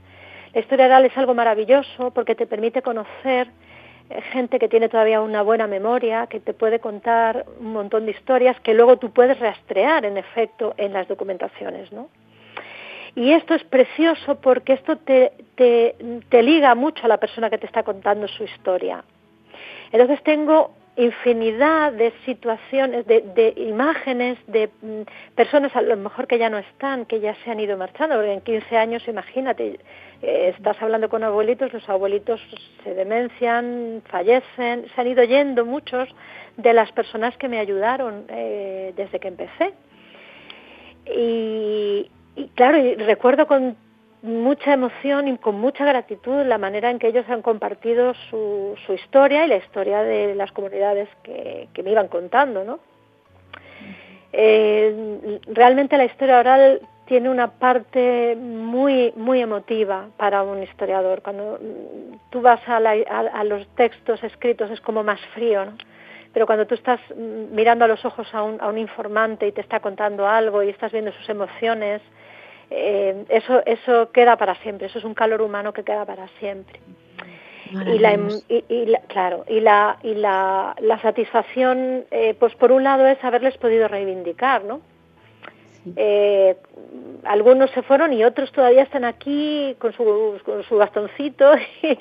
La 0.53 0.61
historia 0.61 0.87
oral 0.87 1.05
es 1.05 1.17
algo 1.17 1.35
maravilloso 1.35 2.11
porque 2.13 2.35
te 2.35 2.47
permite 2.47 2.83
conocer 2.83 3.49
eh, 4.11 4.21
gente 4.33 4.59
que 4.59 4.69
tiene 4.69 4.89
todavía 4.89 5.21
una 5.21 5.43
buena 5.43 5.67
memoria, 5.67 6.27
que 6.27 6.41
te 6.41 6.55
puede 6.55 6.79
contar 6.79 7.45
un 7.61 7.73
montón 7.73 8.07
de 8.07 8.13
historias 8.13 8.59
que 8.61 8.75
luego 8.75 8.97
tú 8.99 9.11
puedes 9.11 9.39
rastrear 9.39 10.05
en 10.05 10.17
efecto 10.17 10.75
en 10.77 10.93
las 10.93 11.09
documentaciones, 11.09 11.93
¿no? 11.93 12.09
Y 13.17 13.33
esto 13.33 13.55
es 13.55 13.63
precioso 13.65 14.41
porque 14.41 14.73
esto 14.73 14.97
te, 14.97 15.33
te, 15.55 16.43
liga 16.43 16.75
mucho 16.75 17.05
a 17.05 17.09
la 17.09 17.19
persona 17.19 17.49
que 17.49 17.59
te 17.59 17.67
está 17.67 17.83
contando 17.85 18.27
su 18.27 18.45
historia. 18.45 19.05
Entonces 19.93 20.23
tengo 20.25 20.73
infinidad 20.97 21.93
de 21.93 22.13
situaciones, 22.25 23.07
de, 23.07 23.55
imágenes 23.57 24.39
de 24.47 24.69
mm, 24.81 25.35
personas 25.35 25.75
a 25.75 25.83
lo 25.83 25.97
mejor 25.97 26.27
que 26.27 26.39
ya 26.39 26.51
no 26.51 26.59
están, 26.59 27.05
que 27.07 27.21
ya 27.21 27.35
se 27.45 27.51
han 27.51 27.61
ido 27.61 27.77
marchando, 27.77 28.17
porque 28.17 28.33
en 28.33 28.41
15 28.41 28.77
años, 28.77 29.07
imagínate, 29.07 29.81
eh, 30.23 30.55
estás 30.57 30.81
hablando 30.81 31.09
con 31.09 31.23
abuelitos, 31.25 31.73
los 31.73 31.89
abuelitos 31.89 32.41
se 32.83 32.95
demencian, 32.95 34.03
fallecen, 34.07 34.87
se 34.95 35.01
han 35.01 35.07
ido 35.07 35.25
yendo 35.25 35.65
muchos 35.65 36.09
de 36.57 36.73
las 36.73 36.91
personas 36.93 37.37
que 37.37 37.49
me 37.49 37.59
ayudaron 37.59 38.25
eh, 38.29 38.93
desde 38.97 39.19
que 39.19 39.29
empecé. 39.29 39.75
Y, 41.07 42.11
y 42.37 42.49
claro, 42.49 42.79
y 42.79 42.95
recuerdo 42.97 43.47
con 43.47 43.77
mucha 44.25 44.73
emoción 44.73 45.29
y 45.29 45.37
con 45.37 45.57
mucha 45.57 45.85
gratitud 45.85 46.47
la 46.47 46.57
manera 46.57 46.91
en 46.91 46.99
que 46.99 47.09
ellos 47.09 47.29
han 47.29 47.43
compartido 47.43 48.15
su, 48.31 48.75
su 48.87 48.95
historia 48.95 49.45
y 49.45 49.49
la 49.49 49.57
historia 49.57 50.03
de 50.03 50.35
las 50.35 50.51
comunidades 50.51 51.11
que, 51.23 51.69
me 51.85 51.91
iban 51.91 52.09
contando, 52.09 52.65
¿no? 52.65 52.79
Eh, 54.33 55.41
realmente 55.47 55.99
la 55.99 56.07
historia 56.07 56.39
oral 56.39 56.81
tiene 57.05 57.29
una 57.29 57.53
parte 57.53 58.35
muy 58.35 59.13
muy 59.15 59.41
emotiva 59.43 60.09
para 60.17 60.43
un 60.43 60.63
historiador. 60.63 61.21
Cuando 61.21 61.61
tú 62.31 62.41
vas 62.41 62.67
a, 62.67 62.79
a, 62.79 63.45
los 63.45 63.69
textos 63.77 64.25
escritos 64.25 64.71
es 64.71 64.81
como 64.81 65.05
más 65.05 65.21
frío, 65.35 65.67
¿no? 65.67 65.73
pero 66.33 66.47
cuando 66.47 66.67
tú 66.67 66.75
estás 66.75 66.99
mirando 67.15 67.85
a 67.85 67.89
los 67.89 68.05
ojos 68.05 68.27
a 68.35 68.43
un, 68.43 68.61
a 68.61 68.69
un 68.69 68.79
informante 68.79 69.47
y 69.47 69.53
te 69.53 69.61
está 69.61 69.81
contando 69.81 70.27
algo 70.27 70.63
y 70.63 70.71
estás 70.71 70.91
viendo 70.91 71.13
sus 71.13 71.29
emociones, 71.29 72.03
eh, 72.71 73.25
eso, 73.29 73.63
eso 73.67 74.11
queda 74.13 74.37
para 74.37 74.55
siempre, 74.57 74.87
eso 74.87 74.99
es 74.99 75.05
un 75.05 75.15
calor 75.15 75.43
humano 75.43 75.73
que 75.73 75.85
queda 75.85 76.05
para 76.05 76.29
siempre. 76.39 76.81
Y 77.71 77.99
la, 77.99 78.13
y, 78.49 78.95
claro, 79.09 79.45
y 79.49 79.59
la, 79.59 79.99
y 80.03 80.15
la, 80.15 80.77
la 80.81 81.01
satisfacción, 81.01 82.05
eh, 82.11 82.37
pues 82.39 82.55
por 82.55 82.71
un 82.71 82.85
lado 82.85 83.07
es 83.07 83.23
haberles 83.25 83.57
podido 83.57 83.89
reivindicar, 83.89 84.65
¿no? 84.65 84.81
Eh, 85.97 86.57
algunos 87.25 87.71
se 87.73 87.83
fueron 87.83 88.13
y 88.13 88.25
otros 88.25 88.53
todavía 88.53 88.83
están 88.83 89.05
aquí 89.05 89.77
con 89.79 89.93
su, 89.93 90.41
con 90.45 90.63
su 90.63 90.77
bastoncito 90.77 91.53
y, 91.83 91.99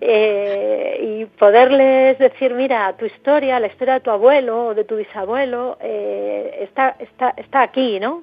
y 0.00 1.26
poderles 1.38 2.18
decir, 2.18 2.54
mira, 2.54 2.94
tu 2.96 3.04
historia, 3.04 3.60
la 3.60 3.66
historia 3.66 3.94
de 3.94 4.00
tu 4.00 4.10
abuelo 4.10 4.68
o 4.68 4.74
de 4.74 4.84
tu 4.84 4.96
bisabuelo 4.96 5.78
está, 5.80 6.96
está, 7.00 7.34
está 7.36 7.62
aquí, 7.62 7.98
¿no? 7.98 8.22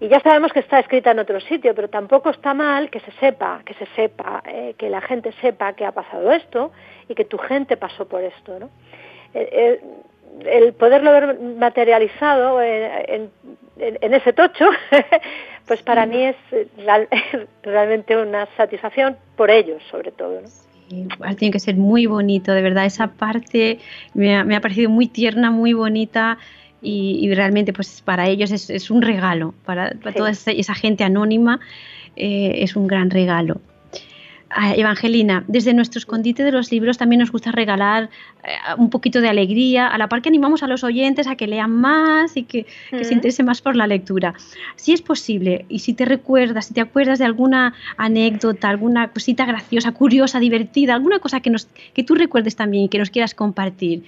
Y 0.00 0.08
ya 0.08 0.20
sabemos 0.20 0.52
que 0.52 0.60
está 0.60 0.78
escrita 0.78 1.10
en 1.10 1.18
otro 1.18 1.40
sitio, 1.40 1.74
pero 1.74 1.88
tampoco 1.88 2.30
está 2.30 2.52
mal 2.52 2.90
que 2.90 3.00
se 3.00 3.12
sepa, 3.12 3.62
que 3.64 3.74
se 3.74 3.86
sepa, 3.96 4.42
eh, 4.46 4.74
que 4.76 4.90
la 4.90 5.00
gente 5.00 5.32
sepa 5.40 5.72
que 5.72 5.86
ha 5.86 5.92
pasado 5.92 6.32
esto 6.32 6.72
y 7.08 7.14
que 7.14 7.24
tu 7.24 7.38
gente 7.38 7.76
pasó 7.76 8.06
por 8.06 8.22
esto, 8.22 8.58
¿no? 8.58 8.70
Eh, 9.32 9.48
eh, 9.52 9.80
el 10.44 10.74
poderlo 10.74 11.12
ver 11.12 11.40
materializado 11.40 12.60
en, 12.60 13.30
ese 13.78 14.32
tocho, 14.34 14.66
pues 15.66 15.82
para 15.82 16.04
mí 16.04 16.24
es 16.26 16.36
realmente 17.62 18.16
una 18.16 18.46
satisfacción 18.56 19.16
por 19.34 19.50
ellos, 19.50 19.82
sobre 19.90 20.12
todo, 20.12 20.42
¿no? 20.42 20.48
tiene 21.36 21.50
que 21.50 21.58
ser 21.58 21.74
muy 21.74 22.06
bonito, 22.06 22.52
de 22.52 22.62
verdad. 22.62 22.84
Esa 22.84 23.08
parte 23.08 23.80
me 24.14 24.36
ha 24.36 24.60
parecido 24.60 24.88
muy 24.88 25.08
tierna, 25.08 25.50
muy 25.50 25.72
bonita 25.72 26.38
y, 26.82 27.32
realmente 27.34 27.72
pues 27.72 28.02
para 28.02 28.28
ellos 28.28 28.50
es, 28.50 28.90
un 28.90 29.02
regalo, 29.02 29.54
para, 29.64 29.90
toda 30.14 30.30
esa, 30.30 30.74
gente 30.74 31.04
anónima 31.04 31.60
eh, 32.16 32.52
es 32.58 32.76
un 32.76 32.86
gran 32.86 33.10
regalo. 33.10 33.60
Ah, 34.48 34.74
Evangelina, 34.76 35.44
desde 35.48 35.74
nuestro 35.74 35.98
escondite 35.98 36.44
de 36.44 36.52
los 36.52 36.70
libros 36.70 36.98
también 36.98 37.18
nos 37.18 37.32
gusta 37.32 37.50
regalar 37.50 38.10
eh, 38.44 38.52
un 38.78 38.90
poquito 38.90 39.20
de 39.20 39.28
alegría, 39.28 39.88
a 39.88 39.98
la 39.98 40.08
par 40.08 40.22
que 40.22 40.28
animamos 40.28 40.62
a 40.62 40.68
los 40.68 40.84
oyentes 40.84 41.26
a 41.26 41.34
que 41.34 41.48
lean 41.48 41.72
más 41.72 42.36
y 42.36 42.44
que, 42.44 42.64
se 42.90 43.12
interesen 43.12 43.46
más 43.46 43.60
por 43.60 43.74
la 43.74 43.88
lectura. 43.88 44.34
Si 44.76 44.92
es 44.92 45.02
posible, 45.02 45.66
y 45.68 45.80
si 45.80 45.94
te 45.94 46.04
recuerdas, 46.04 46.66
si 46.66 46.74
te 46.74 46.80
acuerdas 46.80 47.18
de 47.18 47.24
alguna 47.24 47.74
anécdota, 47.96 48.68
alguna 48.68 49.08
cosita 49.08 49.46
graciosa, 49.46 49.90
curiosa, 49.92 50.38
divertida, 50.38 50.94
alguna 50.94 51.18
cosa 51.18 51.40
que, 51.40 51.50
nos, 51.50 51.66
que 51.92 52.04
tú 52.04 52.14
recuerdes 52.14 52.54
también 52.54 52.84
y 52.84 52.88
que 52.88 52.98
nos 52.98 53.10
quieras 53.10 53.34
compartir 53.34 54.04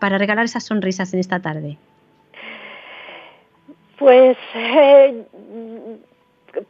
para 0.00 0.18
regalar 0.18 0.46
esas 0.46 0.64
sonrisas 0.64 1.14
en 1.14 1.20
esta 1.20 1.40
tarde. 1.40 1.78
Pues 3.98 4.36
eh, 4.54 5.24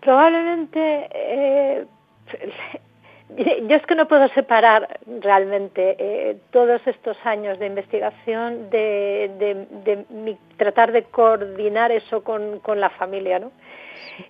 probablemente 0.01 1.09
eh, 1.13 1.87
yo 3.69 3.77
es 3.77 3.87
que 3.87 3.95
no 3.95 4.07
puedo 4.07 4.29
separar 4.29 5.01
realmente 5.21 5.97
eh, 5.99 6.37
todos 6.53 6.81
estos 6.87 7.17
años 7.25 7.59
de 7.59 7.67
investigación 7.67 8.71
de, 8.71 9.67
de, 9.85 10.37
tratar 10.57 10.93
de 10.93 11.03
coordinar 11.05 11.91
eso 11.91 12.23
con, 12.23 12.61
con 12.61 12.81
la 12.81 12.91
familia, 12.91 13.39
¿no? 13.41 13.51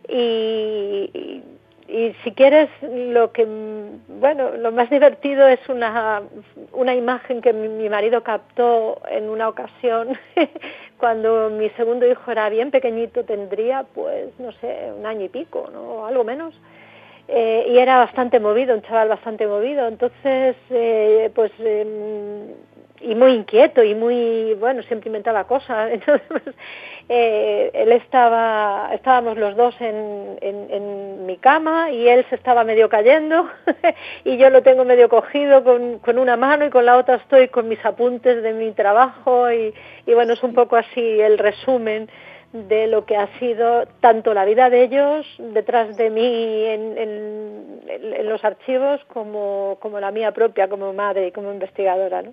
y, 0.09 1.11
y 1.13 1.43
si 1.89 2.33
quieres 2.33 2.69
lo 2.83 3.33
que 3.33 3.47
bueno 4.09 4.57
lo 4.57 4.73
más 4.73 4.91
divertido 4.91 5.47
es 5.47 5.61
una 5.69 6.23
una 6.73 6.95
imagen 6.95 7.41
que 7.41 7.53
mi, 7.53 7.89
marido 7.89 8.23
captó 8.23 9.01
en 9.09 9.29
una 9.29 9.49
ocasión 9.49 10.19
cuando 10.99 11.51
mi 11.51 11.71
segundo 11.71 12.07
hijo 12.07 12.31
era 12.31 12.49
bien 12.49 12.71
pequeñito 12.71 13.25
tendría 13.25 13.85
pues 13.95 14.29
no 14.39 14.53
sé 14.53 14.93
un 14.97 15.07
año 15.07 15.25
y 15.25 15.29
pico 15.29 15.69
no 15.73 16.07
algo 16.07 16.25
menos. 16.25 16.55
Eh, 17.29 17.67
y 17.71 17.79
era 17.79 17.99
bastante 17.99 18.39
movido 18.39 18.73
un 18.73 18.83
chaval 18.83 19.09
bastante 19.09 19.47
movido. 19.49 19.89
Entonces 19.89 20.57
eh, 20.71 21.31
pues 21.35 21.51
em, 21.59 22.53
y 23.01 23.15
muy 23.15 23.33
inquieto 23.33 23.83
y 23.83 23.95
muy 23.95 24.55
bueno 24.55 24.83
siempre 24.83 25.09
inventaba 25.09 25.45
cosas 25.45 25.91
entonces 25.93 26.55
eh, 27.09 27.71
él 27.75 27.93
estaba 27.93 28.91
estábamos 28.93 29.37
los 29.37 29.57
dos 29.57 29.75
en, 29.81 30.39
en, 30.41 31.27
mi 31.27 31.39
cama 31.39 31.91
y 31.91 32.09
él 32.09 32.25
se 32.31 32.37
estaba 32.37 32.63
medio 32.63 32.89
cayendo 32.89 33.49
y 34.25 34.37
yo 34.37 34.49
lo 34.51 34.63
tengo 34.63 34.85
medio 34.85 35.09
cogido 35.09 35.65
con, 35.65 35.99
con, 35.99 36.19
una 36.19 36.37
mano 36.37 36.67
y 36.67 36.71
con 36.71 36.87
la 36.87 36.97
otra 36.97 37.17
estoy 37.17 37.49
con 37.49 37.69
mis 37.69 37.85
apuntes 37.85 38.43
de 38.45 38.53
mi 38.53 38.71
trabajo 38.73 39.51
y, 39.51 39.75
y 40.07 40.15
bueno 40.15 40.35
es 40.35 40.43
un 40.45 40.55
poco 40.55 40.77
así 40.77 41.21
el 41.21 41.39
resumen 41.39 42.09
de 42.53 42.87
lo 42.87 43.05
que 43.07 43.17
ha 43.17 43.27
sido 43.39 43.87
tanto 44.01 44.33
la 44.35 44.45
vida 44.45 44.71
de 44.71 44.85
ellos 44.85 45.27
detrás 45.39 45.97
de 45.97 46.11
mí 46.11 46.65
en, 46.65 46.97
en, 46.97 47.81
en 47.89 48.29
los 48.29 48.45
archivos 48.45 49.05
como, 49.07 49.79
como 49.81 49.99
la 49.99 50.13
mía 50.13 50.33
propia 50.33 50.69
como 50.69 50.93
madre 50.93 51.27
y 51.27 51.33
como 51.33 51.53
investigadora 51.53 52.23
¿no? 52.23 52.33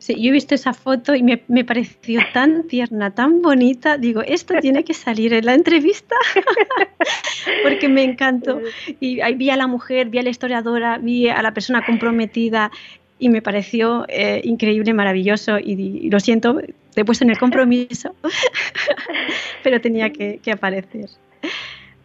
Sí, 0.00 0.14
yo 0.18 0.30
he 0.30 0.32
visto 0.32 0.54
esa 0.54 0.72
foto 0.72 1.14
y 1.14 1.22
me, 1.22 1.42
me, 1.48 1.62
pareció 1.62 2.22
tan 2.32 2.66
tierna, 2.66 3.10
tan 3.14 3.42
bonita. 3.42 3.98
Digo, 3.98 4.22
esto 4.22 4.54
tiene 4.62 4.82
que 4.82 4.94
salir 4.94 5.34
en 5.34 5.44
la 5.44 5.52
entrevista 5.52 6.16
porque 7.62 7.86
me 7.90 8.02
encantó. 8.02 8.62
Y 8.98 9.20
ahí 9.20 9.34
vi 9.34 9.50
a 9.50 9.56
la 9.56 9.66
mujer, 9.66 10.08
vi 10.08 10.18
a 10.18 10.22
la 10.22 10.30
historiadora, 10.30 10.96
vi 10.96 11.28
a 11.28 11.42
la 11.42 11.52
persona 11.52 11.84
comprometida 11.84 12.70
y 13.18 13.28
me 13.28 13.42
pareció 13.42 14.06
eh, 14.08 14.40
increíble, 14.42 14.94
maravilloso. 14.94 15.58
Y, 15.58 16.08
lo 16.08 16.18
siento, 16.18 16.62
te 16.94 17.02
he 17.02 17.04
puesto 17.04 17.24
en 17.24 17.30
el 17.30 17.38
compromiso, 17.38 18.14
pero 19.62 19.82
tenía 19.82 20.10
que, 20.14 20.40
que 20.42 20.50
aparecer. 20.50 21.10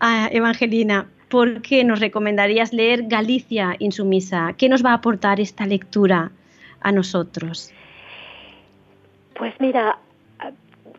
Ah, 0.02 0.28
Evangelina, 0.34 1.08
¿por 1.30 1.62
qué 1.62 1.86
nos 1.86 2.02
recomendarías 2.02 2.74
leer 2.74 3.04
Galicia 3.08 3.78
Insumisa? 3.80 4.54
¿Qué 4.58 4.68
nos 4.68 4.84
va 4.84 4.92
a 4.92 4.96
aportar 4.96 5.40
esta 5.40 5.66
lectura 5.66 6.34
a 6.82 6.92
nosotros? 6.92 7.72
Pues 9.36 9.54
mira, 9.60 9.98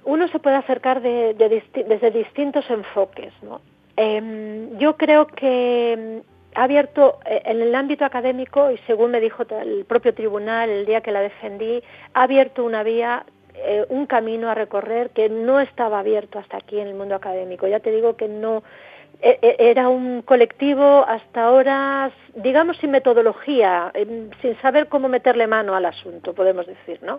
uno 0.05 0.29
se 0.29 0.39
puede 0.39 0.57
acercar 0.57 1.03
de, 1.03 1.35
desde 1.35 2.11
distintos 2.11 2.69
enfoques. 2.71 3.33
¿no? 3.43 3.61
Em, 3.97 4.79
yo 4.79 4.97
creo 4.97 5.27
que 5.27 6.23
ha 6.55 6.65
abierto 6.65 7.19
eh, 7.27 7.43
en 7.45 7.61
el 7.61 7.75
ámbito 7.75 8.05
académico, 8.05 8.71
y 8.71 8.79
según 8.87 9.11
me 9.11 9.21
dijo 9.21 9.45
el 9.63 9.85
propio 9.85 10.15
tribunal 10.15 10.71
el 10.71 10.87
día 10.87 11.01
que 11.01 11.13
la 11.13 11.21
defendí, 11.21 11.83
ha 12.15 12.23
abierto 12.23 12.65
una 12.65 12.83
vía, 12.83 13.27
eh, 13.55 13.85
un 13.89 14.07
camino 14.07 14.49
a 14.49 14.55
recorrer 14.55 15.11
que 15.11 15.29
no 15.29 15.61
estaba 15.61 15.99
abierto 15.99 16.39
hasta 16.39 16.59
aquí 16.59 16.79
en 16.79 16.89
el 16.89 16.95
mundo 16.95 17.15
académico. 17.15 17.67
Ya 17.67 17.81
te 17.81 17.91
digo 17.91 18.17
que 18.17 18.29
no 18.29 18.63
e, 19.21 19.39
e, 19.41 19.71
era 19.71 19.89
un 19.89 20.23
colectivo 20.23 21.05
hasta 21.09 21.45
ahora, 21.45 22.13
digamos, 22.35 22.77
sin 22.77 22.91
metodología, 22.91 23.91
em, 23.95 24.31
sin 24.43 24.57
saber 24.61 24.89
cómo 24.89 25.09
meterle 25.09 25.47
mano 25.47 25.75
al 25.75 25.87
asunto, 25.87 26.35
podemos 26.35 26.67
decir, 26.67 27.03
¿no? 27.03 27.19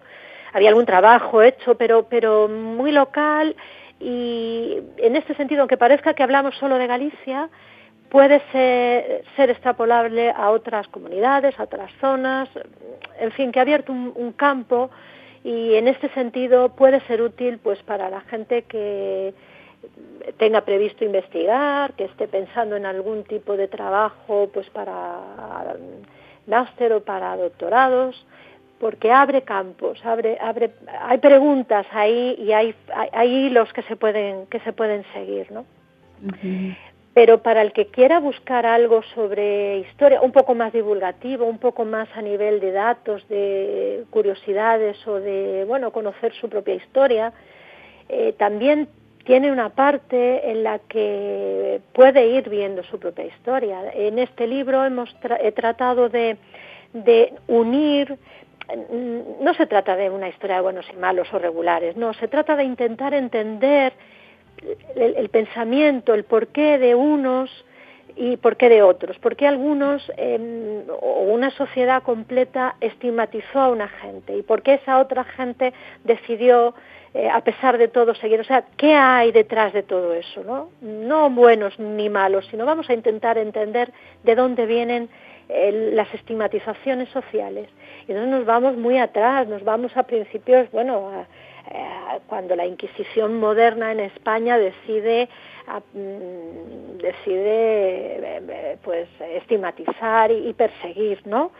Había 0.53 0.69
algún 0.69 0.85
trabajo 0.85 1.41
hecho, 1.41 1.75
pero, 1.75 2.07
pero 2.09 2.47
muy 2.47 2.91
local. 2.91 3.55
Y 3.99 4.77
en 4.97 5.15
este 5.15 5.35
sentido, 5.35 5.61
aunque 5.61 5.77
parezca 5.77 6.13
que 6.13 6.23
hablamos 6.23 6.55
solo 6.55 6.77
de 6.77 6.87
Galicia, 6.87 7.49
puede 8.09 8.41
ser, 8.51 9.23
ser 9.35 9.49
extrapolable 9.49 10.31
a 10.31 10.51
otras 10.51 10.87
comunidades, 10.87 11.59
a 11.59 11.63
otras 11.63 11.91
zonas, 11.99 12.49
en 13.19 13.31
fin, 13.31 13.51
que 13.51 13.59
ha 13.59 13.63
abierto 13.63 13.91
un, 13.91 14.31
campo 14.33 14.89
y 15.43 15.75
en 15.75 15.87
este 15.87 16.09
sentido 16.09 16.69
puede 16.69 17.01
ser 17.01 17.21
útil 17.21 17.59
pues 17.59 17.81
para 17.83 18.09
la 18.09 18.21
gente 18.21 18.63
que 18.63 19.33
tenga 20.37 20.61
previsto 20.61 21.05
investigar, 21.05 21.93
que 21.93 22.05
esté 22.05 22.27
pensando 22.27 22.75
en 22.75 22.85
algún 22.85 23.23
tipo 23.23 23.57
de 23.57 23.67
trabajo 23.67 24.49
pues 24.53 24.69
para 24.69 25.75
máster 26.45 26.93
o 26.93 27.03
para 27.03 27.35
doctorados 27.35 28.25
porque 28.79 29.11
abre 29.11 29.41
campos, 29.41 29.99
abre, 30.05 30.37
abre, 30.39 30.71
hay 31.01 31.17
preguntas 31.17 31.85
ahí 31.91 32.35
y 32.37 32.51
hay, 32.51 32.75
hay, 33.11 33.47
hilos 33.47 33.71
que 33.73 33.81
se 33.83 33.95
pueden, 33.95 34.45
que 34.47 34.59
se 34.59 34.73
pueden 34.73 35.03
seguir, 35.13 35.51
¿no? 35.51 35.65
Pero 37.13 37.41
para 37.41 37.63
el 37.63 37.71
que 37.71 37.87
quiera 37.87 38.19
buscar 38.19 38.67
algo 38.67 39.01
sobre 39.15 39.79
historia, 39.79 40.21
un 40.21 40.31
poco 40.31 40.53
más 40.53 40.71
divulgativo, 40.71 41.45
un 41.45 41.57
poco 41.57 41.83
más 41.83 42.07
a 42.15 42.21
nivel 42.21 42.59
de 42.59 42.71
datos, 42.71 43.27
de 43.27 44.03
curiosidades 44.11 44.95
o 45.07 45.19
de, 45.19 45.65
bueno, 45.67 45.91
conocer 45.91 46.33
su 46.33 46.47
propia 46.47 46.75
historia, 46.75 47.33
eh, 48.09 48.33
también 48.37 48.87
tiene 49.23 49.51
una 49.51 49.69
parte 49.69 50.51
en 50.51 50.63
la 50.63 50.79
que 50.79 51.81
puede 51.93 52.27
ir 52.27 52.49
viendo 52.49 52.83
su 52.83 52.99
propia 52.99 53.25
historia. 53.25 53.91
En 53.93 54.19
este 54.19 54.47
libro 54.47 54.85
hemos 54.85 55.13
he 55.41 55.51
tratado 55.51 56.09
de, 56.09 56.37
de 56.93 57.33
unir 57.47 58.17
no 59.39 59.53
se 59.53 59.65
trata 59.65 59.95
de 59.95 60.09
una 60.09 60.27
historia 60.27 60.57
de 60.57 60.61
buenos 60.61 60.85
y 60.91 60.97
malos 60.97 61.27
o 61.33 61.39
regulares, 61.39 61.95
no, 61.95 62.13
se 62.13 62.27
trata 62.27 62.55
de 62.55 62.63
intentar 62.63 63.13
entender 63.13 63.93
el, 64.95 65.29
pensamiento, 65.29 66.13
el 66.13 66.23
porqué 66.23 66.77
de 66.77 66.95
unos 66.95 67.49
y 68.15 68.37
por 68.37 68.57
qué 68.57 68.69
de 68.69 68.81
otros, 68.81 69.17
por 69.19 69.35
qué 69.35 69.47
algunos 69.47 70.11
em, 70.17 70.83
o 71.01 71.21
una 71.31 71.51
sociedad 71.51 72.01
completa 72.01 72.75
estigmatizó 72.81 73.59
a 73.59 73.69
una 73.69 73.87
gente 73.87 74.35
y 74.35 74.41
por 74.41 74.63
qué 74.63 74.75
esa 74.75 74.99
otra 74.99 75.23
gente 75.23 75.73
decidió 76.03 76.73
eh, 77.13 77.29
a 77.29 77.41
pesar 77.41 77.77
de 77.77 77.87
todo 77.87 78.15
seguir, 78.15 78.39
o 78.39 78.43
sea, 78.43 78.65
¿qué 78.75 78.93
hay 78.93 79.31
detrás 79.31 79.71
de 79.73 79.83
todo 79.83 80.13
eso? 80.13 80.43
No, 80.43 80.69
no 80.81 81.29
buenos 81.29 81.79
ni 81.79 82.09
malos, 82.09 82.45
sino 82.51 82.65
vamos 82.65 82.89
a 82.89 82.93
intentar 82.93 83.37
entender 83.37 83.91
de 84.23 84.35
dónde 84.35 84.65
vienen 84.65 85.09
eh, 85.49 85.91
las 85.93 86.13
estigmatizaciones 86.13 87.09
sociales 87.09 87.69
y 88.07 88.11
entonces 88.11 88.31
nos 88.31 88.45
vamos 88.45 88.77
muy 88.77 88.97
atrás, 88.97 89.47
nos 89.47 89.63
vamos 89.63 89.95
a 89.95 90.03
principios, 90.03 90.69
bueno, 90.71 91.25
cuando 92.27 92.55
la 92.55 92.65
Inquisición 92.65 93.39
moderna 93.39 93.91
en 93.91 93.99
España 93.99 94.57
decide 94.57 95.27
mm, 95.93 96.97
decide 96.97 98.37
eh, 98.49 98.77
pues 98.83 99.07
estigmatizar 99.19 100.31
y, 100.31 100.53
perseguir, 100.53 101.21
¿no? 101.25 101.51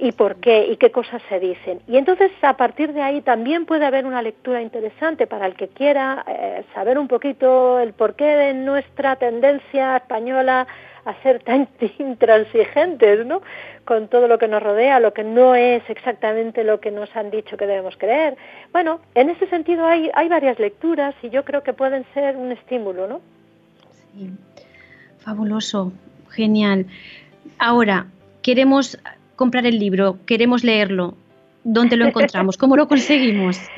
Y 0.00 0.12
por 0.12 0.36
qué 0.36 0.66
y 0.66 0.76
qué 0.76 0.90
cosas 0.90 1.22
se 1.28 1.38
dicen. 1.38 1.80
Y 1.86 1.96
entonces 1.98 2.32
a 2.42 2.56
partir 2.56 2.92
de 2.92 3.02
ahí 3.02 3.20
también 3.20 3.66
puede 3.66 3.84
haber 3.84 4.06
una 4.06 4.22
lectura 4.22 4.62
interesante 4.62 5.26
para 5.26 5.46
el 5.46 5.54
que 5.54 5.68
quiera 5.68 6.24
eh, 6.26 6.64
saber 6.74 6.98
un 6.98 7.06
poquito 7.06 7.78
el 7.78 7.92
porqué 7.92 8.24
de 8.24 8.54
nuestra 8.54 9.16
tendencia 9.16 9.98
española 9.98 10.66
a 11.04 11.22
ser 11.22 11.42
tan 11.42 11.68
intransigentes, 11.98 13.26
¿no? 13.26 13.42
Con 13.84 14.08
todo 14.08 14.26
lo 14.26 14.38
que 14.38 14.48
nos 14.48 14.62
rodea, 14.62 15.00
lo 15.00 15.12
que 15.12 15.24
no 15.24 15.54
es 15.54 15.82
exactamente 15.88 16.64
lo 16.64 16.80
que 16.80 16.90
nos 16.90 17.14
han 17.14 17.30
dicho 17.30 17.56
que 17.56 17.66
debemos 17.66 17.96
creer. 17.96 18.36
Bueno, 18.72 19.00
en 19.14 19.28
ese 19.30 19.46
sentido 19.48 19.86
hay, 19.86 20.10
hay 20.14 20.28
varias 20.28 20.58
lecturas 20.58 21.14
y 21.22 21.28
yo 21.28 21.44
creo 21.44 21.62
que 21.62 21.72
pueden 21.72 22.04
ser 22.14 22.36
un 22.36 22.52
estímulo, 22.52 23.06
¿no? 23.06 23.20
Sí. 24.14 24.30
Fabuloso, 25.18 25.92
genial. 26.30 26.86
Ahora, 27.58 28.06
queremos 28.42 28.98
comprar 29.40 29.64
el 29.64 29.78
libro, 29.78 30.18
queremos 30.26 30.62
leerlo. 30.62 31.14
¿Dónde 31.64 31.96
lo 31.96 32.04
encontramos? 32.04 32.58
¿Cómo 32.58 32.76
lo 32.76 32.86
conseguimos? 32.86 33.58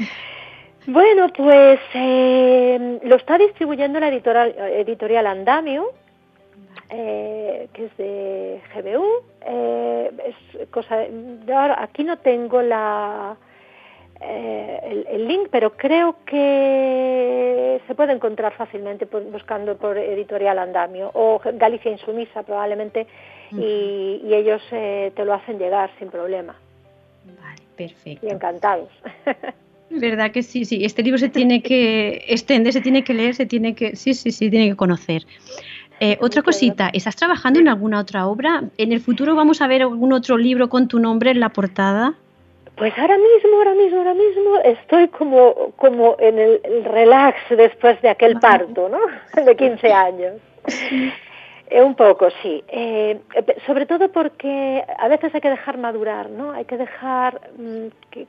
Bueno, 0.85 1.29
pues 1.29 1.79
eh, 1.95 2.99
lo 3.05 3.15
está 3.15 3.39
distribuyendo 3.39 4.01
la 4.01 4.09
editorial, 4.09 4.53
editorial 4.59 5.29
Andamio, 5.29 5.93
eh, 6.91 7.69
que 7.73 7.85
es 7.85 7.97
de 7.99 8.61
GBU. 8.75 9.07
Eh, 9.47 10.11
es 10.27 10.69
cosa 10.71 11.07
ahora 11.55 11.81
aquí 11.81 12.03
no 12.03 12.19
tengo 12.19 12.63
la 12.63 13.37
eh, 14.25 15.05
el, 15.11 15.27
link, 15.27 15.49
pero 15.51 15.77
creo 15.77 16.17
que 16.25 17.81
se 17.87 17.95
puede 17.95 18.13
encontrar 18.13 18.53
fácilmente 18.53 19.05
buscando 19.05 19.77
por 19.77 19.99
Editorial 19.99 20.59
Andamio 20.61 21.11
o 21.15 21.41
Galicia 21.55 21.91
Insumisa 21.91 22.45
probablemente 22.45 23.07
y, 23.53 24.23
y, 24.25 24.35
ellos 24.35 24.63
te 24.71 25.25
lo 25.25 25.35
hacen 25.35 25.59
llegar 25.59 25.91
sin 25.99 26.09
problema. 26.11 26.55
Vale, 27.41 27.63
perfecto. 27.77 28.27
Y 28.27 28.31
encantados. 28.31 28.89
¿Verdad 29.91 30.31
que 30.31 30.43
sí? 30.43 30.65
Sí, 30.65 30.85
este 30.85 31.03
libro 31.03 31.19
se 31.19 31.29
tiene 31.29 31.63
que 31.63 32.25
extender, 32.29 32.73
se 32.73 32.81
tiene 32.81 33.05
que 33.05 33.15
leer, 33.15 33.35
se 33.35 33.47
tiene 33.47 33.75
que, 33.75 33.97
sí, 33.97 34.15
sí, 34.15 34.31
sí, 34.31 34.51
tiene 34.51 34.71
que 34.71 34.77
conocer. 34.77 35.27
Eh, 36.01 36.19
otra 36.21 36.43
cosita, 36.43 36.91
¿estás 36.93 37.15
trabajando 37.15 37.61
en 37.61 37.69
alguna 37.69 38.01
otra 38.01 38.27
obra? 38.27 38.65
¿En 38.77 38.93
el 38.93 39.01
futuro 39.01 39.37
vamos 39.37 39.63
a 39.63 39.69
ver 39.69 39.83
algún 39.83 40.13
otro 40.13 40.37
libro 40.37 40.69
con 40.69 40.89
tu 40.89 40.99
nombre 40.99 41.31
en 41.31 41.39
la 41.39 41.51
portada? 41.51 42.15
Pues 42.77 42.93
ahora 42.99 43.19
mismo, 43.19 43.59
ahora 43.59 43.75
mismo, 43.75 43.99
ahora 43.99 44.15
mismo 44.15 44.57
estoy 44.65 45.09
como, 45.09 45.73
como 45.77 46.17
en 46.19 46.39
el, 46.39 46.61
relax 46.85 47.39
después 47.51 48.01
de 48.03 48.09
aquel 48.09 48.41
parto, 48.41 48.89
¿no? 48.89 48.99
De 49.45 49.55
15 49.55 49.93
años. 49.93 50.33
Eh, 51.75 51.83
un 51.83 51.95
poco, 51.95 52.29
sí. 52.43 52.63
Eh, 52.69 53.19
sobre 53.67 53.87
todo 53.87 54.13
porque 54.13 54.85
a 54.99 55.09
veces 55.09 55.35
hay 55.35 55.41
que 55.41 55.49
dejar 55.49 55.79
madurar, 55.79 56.29
¿no? 56.29 56.53
Hay 56.53 56.67
que 56.67 56.77
dejar 56.77 57.41
mm, 57.57 57.87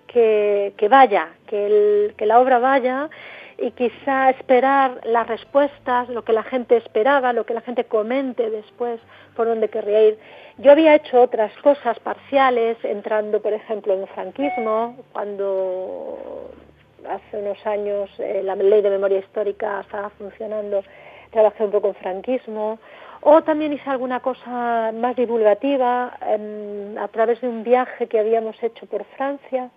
que, 0.08 0.74
que, 0.78 0.88
vaya, 0.88 1.28
que, 1.48 1.66
el, 1.66 2.14
que 2.16 2.26
la 2.26 2.40
obra 2.40 2.60
vaya 2.60 3.10
y 3.58 3.72
quizá 3.72 4.30
esperar 4.30 5.02
las 5.04 5.28
respuestas, 5.28 6.08
lo 6.08 6.24
que 6.24 6.32
la 6.32 6.44
gente 6.44 6.78
esperaba, 6.78 7.34
lo 7.34 7.46
que 7.46 7.54
la 7.54 7.60
gente 7.60 7.84
comente 7.84 8.50
después, 8.50 9.02
por 9.36 9.48
donde 9.48 9.68
querría 9.68 10.08
ir. 10.08 10.20
Yo 10.60 10.72
había 10.72 10.96
hecho 10.96 11.22
otras 11.22 11.52
cosas 11.58 12.00
parciales, 12.00 12.78
entrando, 12.84 13.42
por 13.42 13.52
ejemplo, 13.52 13.94
en 13.94 14.04
el 14.04 14.08
franquismo, 14.08 14.96
cuando 15.12 16.50
hace 17.10 17.38
unos 17.40 17.66
años 17.66 18.10
eh, 18.20 18.42
la 18.42 18.56
ley 18.56 18.82
de 18.82 18.90
memoria 18.90 19.20
histórica 19.20 19.82
estaba 19.82 20.10
funcionando, 20.12 20.82
trabajé 21.32 21.66
un 21.66 21.72
poco 21.72 21.90
en 21.90 21.96
franquismo, 21.96 22.80
o 23.24 23.42
también 23.44 23.74
hice 23.74 23.90
alguna 23.90 24.20
cosa 24.20 24.92
más 24.94 25.16
divulgativa 25.16 26.18
em, 26.28 26.98
a 26.98 27.08
través 27.08 27.42
de 27.42 27.48
un 27.48 27.64
viaje 27.64 28.08
que 28.08 28.20
habíamos 28.20 28.62
hecho 28.62 28.86
por 28.86 29.04
Francia 29.16 29.70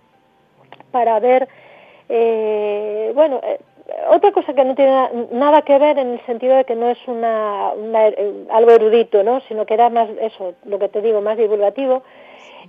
para 0.90 1.18
ver 1.20 1.48
eh, 2.08 3.12
bueno, 3.14 3.40
eh, 3.42 3.58
otra 4.10 4.32
cosa 4.32 4.54
que 4.54 4.64
no 4.64 4.74
tiene 4.74 5.08
nada 5.32 5.62
que 5.62 5.78
ver 5.78 5.98
en 5.98 6.12
el 6.12 6.26
sentido 6.26 6.56
de 6.56 6.64
que 6.64 6.74
no 6.74 6.88
es 6.88 6.98
una, 7.06 7.72
eh, 7.76 8.46
algo 8.50 8.70
erudito, 8.72 9.22
¿no? 9.22 9.40
sino 9.42 9.64
que 9.66 9.74
era 9.74 9.90
más 9.90 10.08
eso, 10.20 10.54
lo 10.64 10.78
que 10.78 10.88
te 10.88 11.00
digo, 11.00 11.20
más 11.20 11.36
divulgativo. 11.36 12.02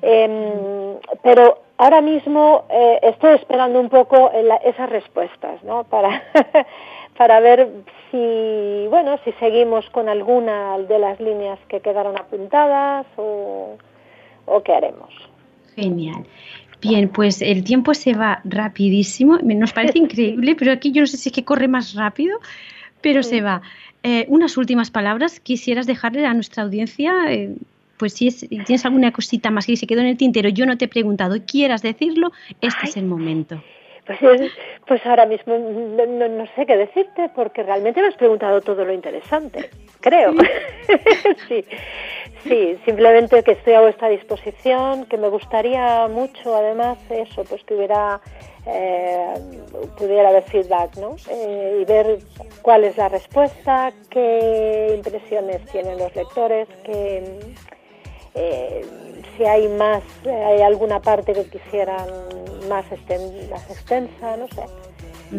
Em, 0.01 0.97
pero 1.23 1.59
ahora 1.77 2.01
mismo 2.01 2.65
eh, 2.69 2.99
estoy 3.01 3.35
esperando 3.35 3.79
un 3.79 3.89
poco 3.89 4.31
esas 4.63 4.89
respuestas, 4.91 5.63
¿no? 5.63 5.85
Para, 5.85 6.23
para 7.17 7.39
ver 7.39 7.67
si, 8.11 8.87
bueno, 8.89 9.19
si 9.25 9.31
seguimos 9.33 9.89
con 9.89 10.07
alguna 10.07 10.77
de 10.77 10.99
las 10.99 11.19
líneas 11.19 11.59
que 11.67 11.79
quedaron 11.79 12.17
apuntadas 12.17 13.05
o, 13.17 13.77
o 14.45 14.63
qué 14.63 14.73
haremos. 14.73 15.09
Genial. 15.75 16.25
Bien, 16.81 17.09
pues 17.09 17.41
el 17.41 17.63
tiempo 17.63 17.93
se 17.93 18.13
va 18.13 18.41
rapidísimo, 18.43 19.39
nos 19.41 19.73
parece 19.73 19.97
increíble, 20.05 20.55
pero 20.55 20.71
aquí 20.71 20.91
yo 20.91 21.01
no 21.01 21.07
sé 21.07 21.17
si 21.17 21.29
es 21.29 21.35
que 21.35 21.43
corre 21.43 21.67
más 21.67 21.95
rápido, 21.95 22.39
pero 23.01 23.23
se 23.23 23.41
va. 23.41 23.61
Eh, 24.03 24.25
unas 24.29 24.57
últimas 24.57 24.91
palabras, 24.91 25.39
quisieras 25.39 25.87
dejarle 25.87 26.25
a 26.25 26.33
nuestra 26.33 26.63
audiencia, 26.63 27.13
eh, 27.29 27.55
pues 27.97 28.13
si 28.13 28.29
tienes 28.29 28.85
alguna 28.85 29.11
cosita 29.11 29.49
más 29.49 29.65
que 29.65 29.75
se 29.75 29.87
quedó 29.87 30.01
en 30.01 30.07
el 30.07 30.17
tintero, 30.17 30.49
yo 30.49 30.67
no 30.67 30.77
te 30.77 30.85
he 30.85 30.87
preguntado 30.87 31.35
y 31.35 31.41
quieras 31.41 31.81
decirlo, 31.81 32.31
este 32.61 32.85
es 32.85 32.95
el 32.97 33.05
momento. 33.05 33.61
Pues, 34.19 34.41
pues 34.85 35.05
ahora 35.05 35.25
mismo 35.25 35.57
no, 35.57 36.45
sé 36.55 36.65
qué 36.65 36.77
decirte 36.77 37.29
porque 37.35 37.63
realmente 37.63 38.01
me 38.01 38.07
has 38.07 38.15
preguntado 38.15 38.61
todo 38.61 38.85
lo 38.85 38.93
interesante, 38.93 39.69
creo. 39.99 40.33
sí. 41.47 41.65
sí, 42.43 42.79
simplemente 42.85 43.43
que 43.43 43.51
estoy 43.51 43.73
a 43.73 43.81
vuestra 43.81 44.07
disposición, 44.07 45.05
que 45.05 45.17
me 45.17 45.27
gustaría 45.27 46.07
mucho 46.07 46.55
además 46.55 46.97
eso, 47.09 47.43
pues 47.43 47.63
que 47.65 47.75
hubiera, 47.75 48.21
eh, 48.65 49.33
pudiera 49.97 50.29
haber 50.29 50.43
feedback, 50.43 50.95
¿no? 50.97 51.17
Eh, 51.29 51.79
y 51.81 51.85
ver 51.85 52.19
cuál 52.61 52.85
es 52.85 52.95
la 52.95 53.09
respuesta, 53.09 53.91
qué 54.09 54.93
impresiones 54.95 55.65
tienen 55.65 55.97
los 55.97 56.15
lectores, 56.15 56.69
qué 56.85 57.39
eh, 58.35 58.85
si 59.37 59.45
hay 59.45 59.67
más, 59.67 60.03
eh, 60.25 60.31
hay 60.31 60.61
alguna 60.61 60.99
parte 60.99 61.33
que 61.33 61.45
quisieran 61.45 62.07
más, 62.67 62.85
extensa, 62.91 64.37
no 64.37 64.47
sé. 64.47 64.63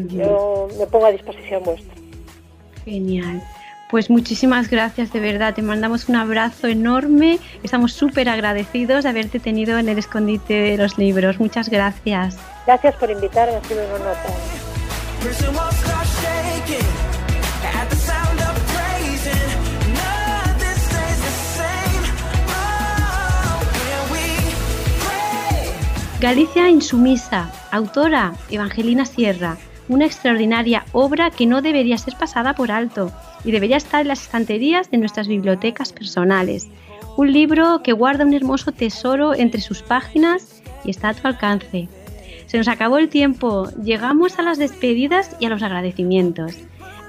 Yo 0.08 0.68
me 0.78 0.86
pongo 0.86 1.06
a 1.06 1.10
disposición 1.10 1.62
vuestra. 1.64 1.94
Genial. 2.84 3.42
Pues 3.90 4.10
muchísimas 4.10 4.68
gracias, 4.68 5.12
de 5.12 5.20
verdad. 5.20 5.54
Te 5.54 5.62
mandamos 5.62 6.10
un 6.10 6.16
abrazo 6.16 6.66
enorme. 6.66 7.38
Estamos 7.62 7.94
súper 7.94 8.28
agradecidos 8.28 9.04
de 9.04 9.10
haberte 9.10 9.40
tenido 9.40 9.78
en 9.78 9.88
el 9.88 9.98
escondite 9.98 10.52
de 10.52 10.76
los 10.76 10.98
libros. 10.98 11.40
Muchas 11.40 11.70
gracias. 11.70 12.36
Gracias 12.66 12.94
por 12.96 13.10
invitarme, 13.10 13.56
ha 13.56 13.64
sido 13.64 13.82
un 13.86 13.92
honor. 14.02 14.16
Galicia 26.20 26.68
Insumisa, 26.68 27.48
autora 27.70 28.34
Evangelina 28.50 29.04
Sierra, 29.04 29.56
una 29.88 30.04
extraordinaria 30.04 30.84
obra 30.90 31.30
que 31.30 31.46
no 31.46 31.62
debería 31.62 31.96
ser 31.96 32.16
pasada 32.16 32.54
por 32.54 32.72
alto 32.72 33.12
y 33.44 33.52
debería 33.52 33.76
estar 33.76 34.00
en 34.00 34.08
las 34.08 34.22
estanterías 34.22 34.90
de 34.90 34.98
nuestras 34.98 35.28
bibliotecas 35.28 35.92
personales. 35.92 36.66
Un 37.16 37.32
libro 37.32 37.84
que 37.84 37.92
guarda 37.92 38.24
un 38.24 38.34
hermoso 38.34 38.72
tesoro 38.72 39.32
entre 39.32 39.60
sus 39.60 39.82
páginas 39.82 40.60
y 40.84 40.90
está 40.90 41.10
a 41.10 41.14
tu 41.14 41.28
alcance. 41.28 41.88
Se 42.46 42.58
nos 42.58 42.66
acabó 42.66 42.98
el 42.98 43.10
tiempo, 43.10 43.70
llegamos 43.80 44.40
a 44.40 44.42
las 44.42 44.58
despedidas 44.58 45.36
y 45.38 45.46
a 45.46 45.50
los 45.50 45.62
agradecimientos. 45.62 46.56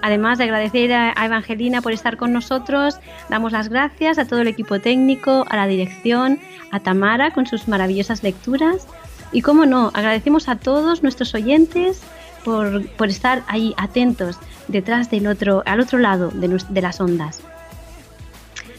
Además 0.04 0.38
de 0.38 0.43
agradecer 0.45 0.93
a 0.93 1.26
Evangelina 1.26 1.82
por 1.82 1.93
estar 1.93 2.15
con 2.15 2.32
nosotros, 2.32 3.00
damos 3.28 3.54
las 3.54 3.69
gracias 3.69 4.19
a 4.19 4.26
todo 4.26 4.41
el 4.41 4.48
equipo 4.48 4.80
técnico, 4.80 5.45
a 5.50 5.56
la 5.58 5.67
dirección, 5.67 6.39
a 6.72 6.80
Tamara 6.80 7.32
con 7.34 7.48
sus 7.48 7.67
maravillosas 7.67 8.24
lecturas 8.24 8.88
y, 9.32 9.42
como 9.42 9.65
no, 9.65 9.92
agradecemos 9.94 10.50
a 10.50 10.56
todos 10.56 11.04
nuestros 11.04 11.34
oyentes 11.34 12.02
por, 12.44 13.10
estar 13.10 13.44
ahí 13.48 13.74
atentos 13.78 14.38
detrás 14.68 15.10
del 15.10 15.28
otro, 15.28 15.63
al 15.65 15.80
otro 15.80 16.00
lado 16.00 16.30
de, 16.30 16.63
de 16.70 16.82
las 16.82 17.00
ondas. 17.02 17.42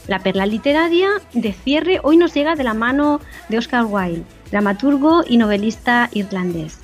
La 0.07 0.19
perla 0.21 0.47
literaria 0.47 1.09
de 1.33 1.53
cierre 1.53 2.01
hoy 2.03 2.17
nos 2.17 2.35
llega 2.35 2.57
de 2.57 2.65
la 2.65 2.75
mano 2.75 3.21
de 3.49 3.59
Oscar 3.59 3.85
Wilde, 3.85 4.25
dramaturgo 4.51 5.23
y 5.27 5.37
novelista 5.37 6.09
irlandés. 6.13 6.79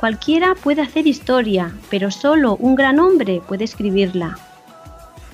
Cualquiera 0.00 0.54
puede 0.54 0.82
hacer 0.82 1.06
historia, 1.06 1.72
pero 1.90 2.10
solo 2.10 2.56
un 2.56 2.74
gran 2.74 3.00
hombre 3.00 3.40
puede 3.46 3.64
escribirla. 3.64 4.38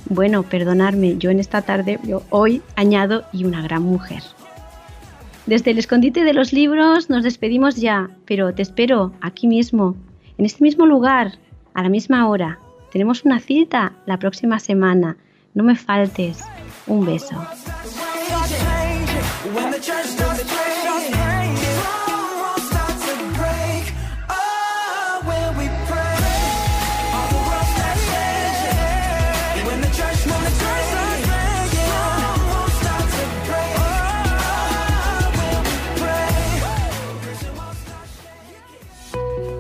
Bueno, 0.09 0.43
perdonadme, 0.43 1.17
yo 1.19 1.31
en 1.31 1.41
esta 1.41 1.63
tarde, 1.63 1.99
yo 2.05 2.23
hoy 2.31 2.63
añado 2.77 3.25
y 3.33 3.45
una 3.45 3.63
gran 3.63 3.83
mujer. 3.83 4.23
Desde 5.47 5.73
el 5.73 5.79
escondite 5.79 6.25
de 6.25 6.33
los 6.33 6.53
libros 6.55 7.11
nos 7.11 7.23
despedimos 7.23 7.77
ya, 7.77 8.09
pero 8.25 8.55
te 8.55 8.63
espero 8.63 9.13
aquí 9.21 9.47
mismo, 9.47 9.95
en 10.39 10.47
este 10.47 10.65
mismo 10.65 10.87
lugar, 10.87 11.39
a 11.75 11.83
la 11.83 11.91
misma 11.91 12.29
hora. 12.29 12.59
Tenemos 12.93 13.25
una 13.25 13.41
cita 13.41 13.93
la 14.07 14.19
próxima 14.19 14.59
semana. 14.59 15.19
No 15.53 15.63
me 15.63 15.77
faltes. 15.77 16.43
Un 16.87 17.05
beso. 17.05 17.37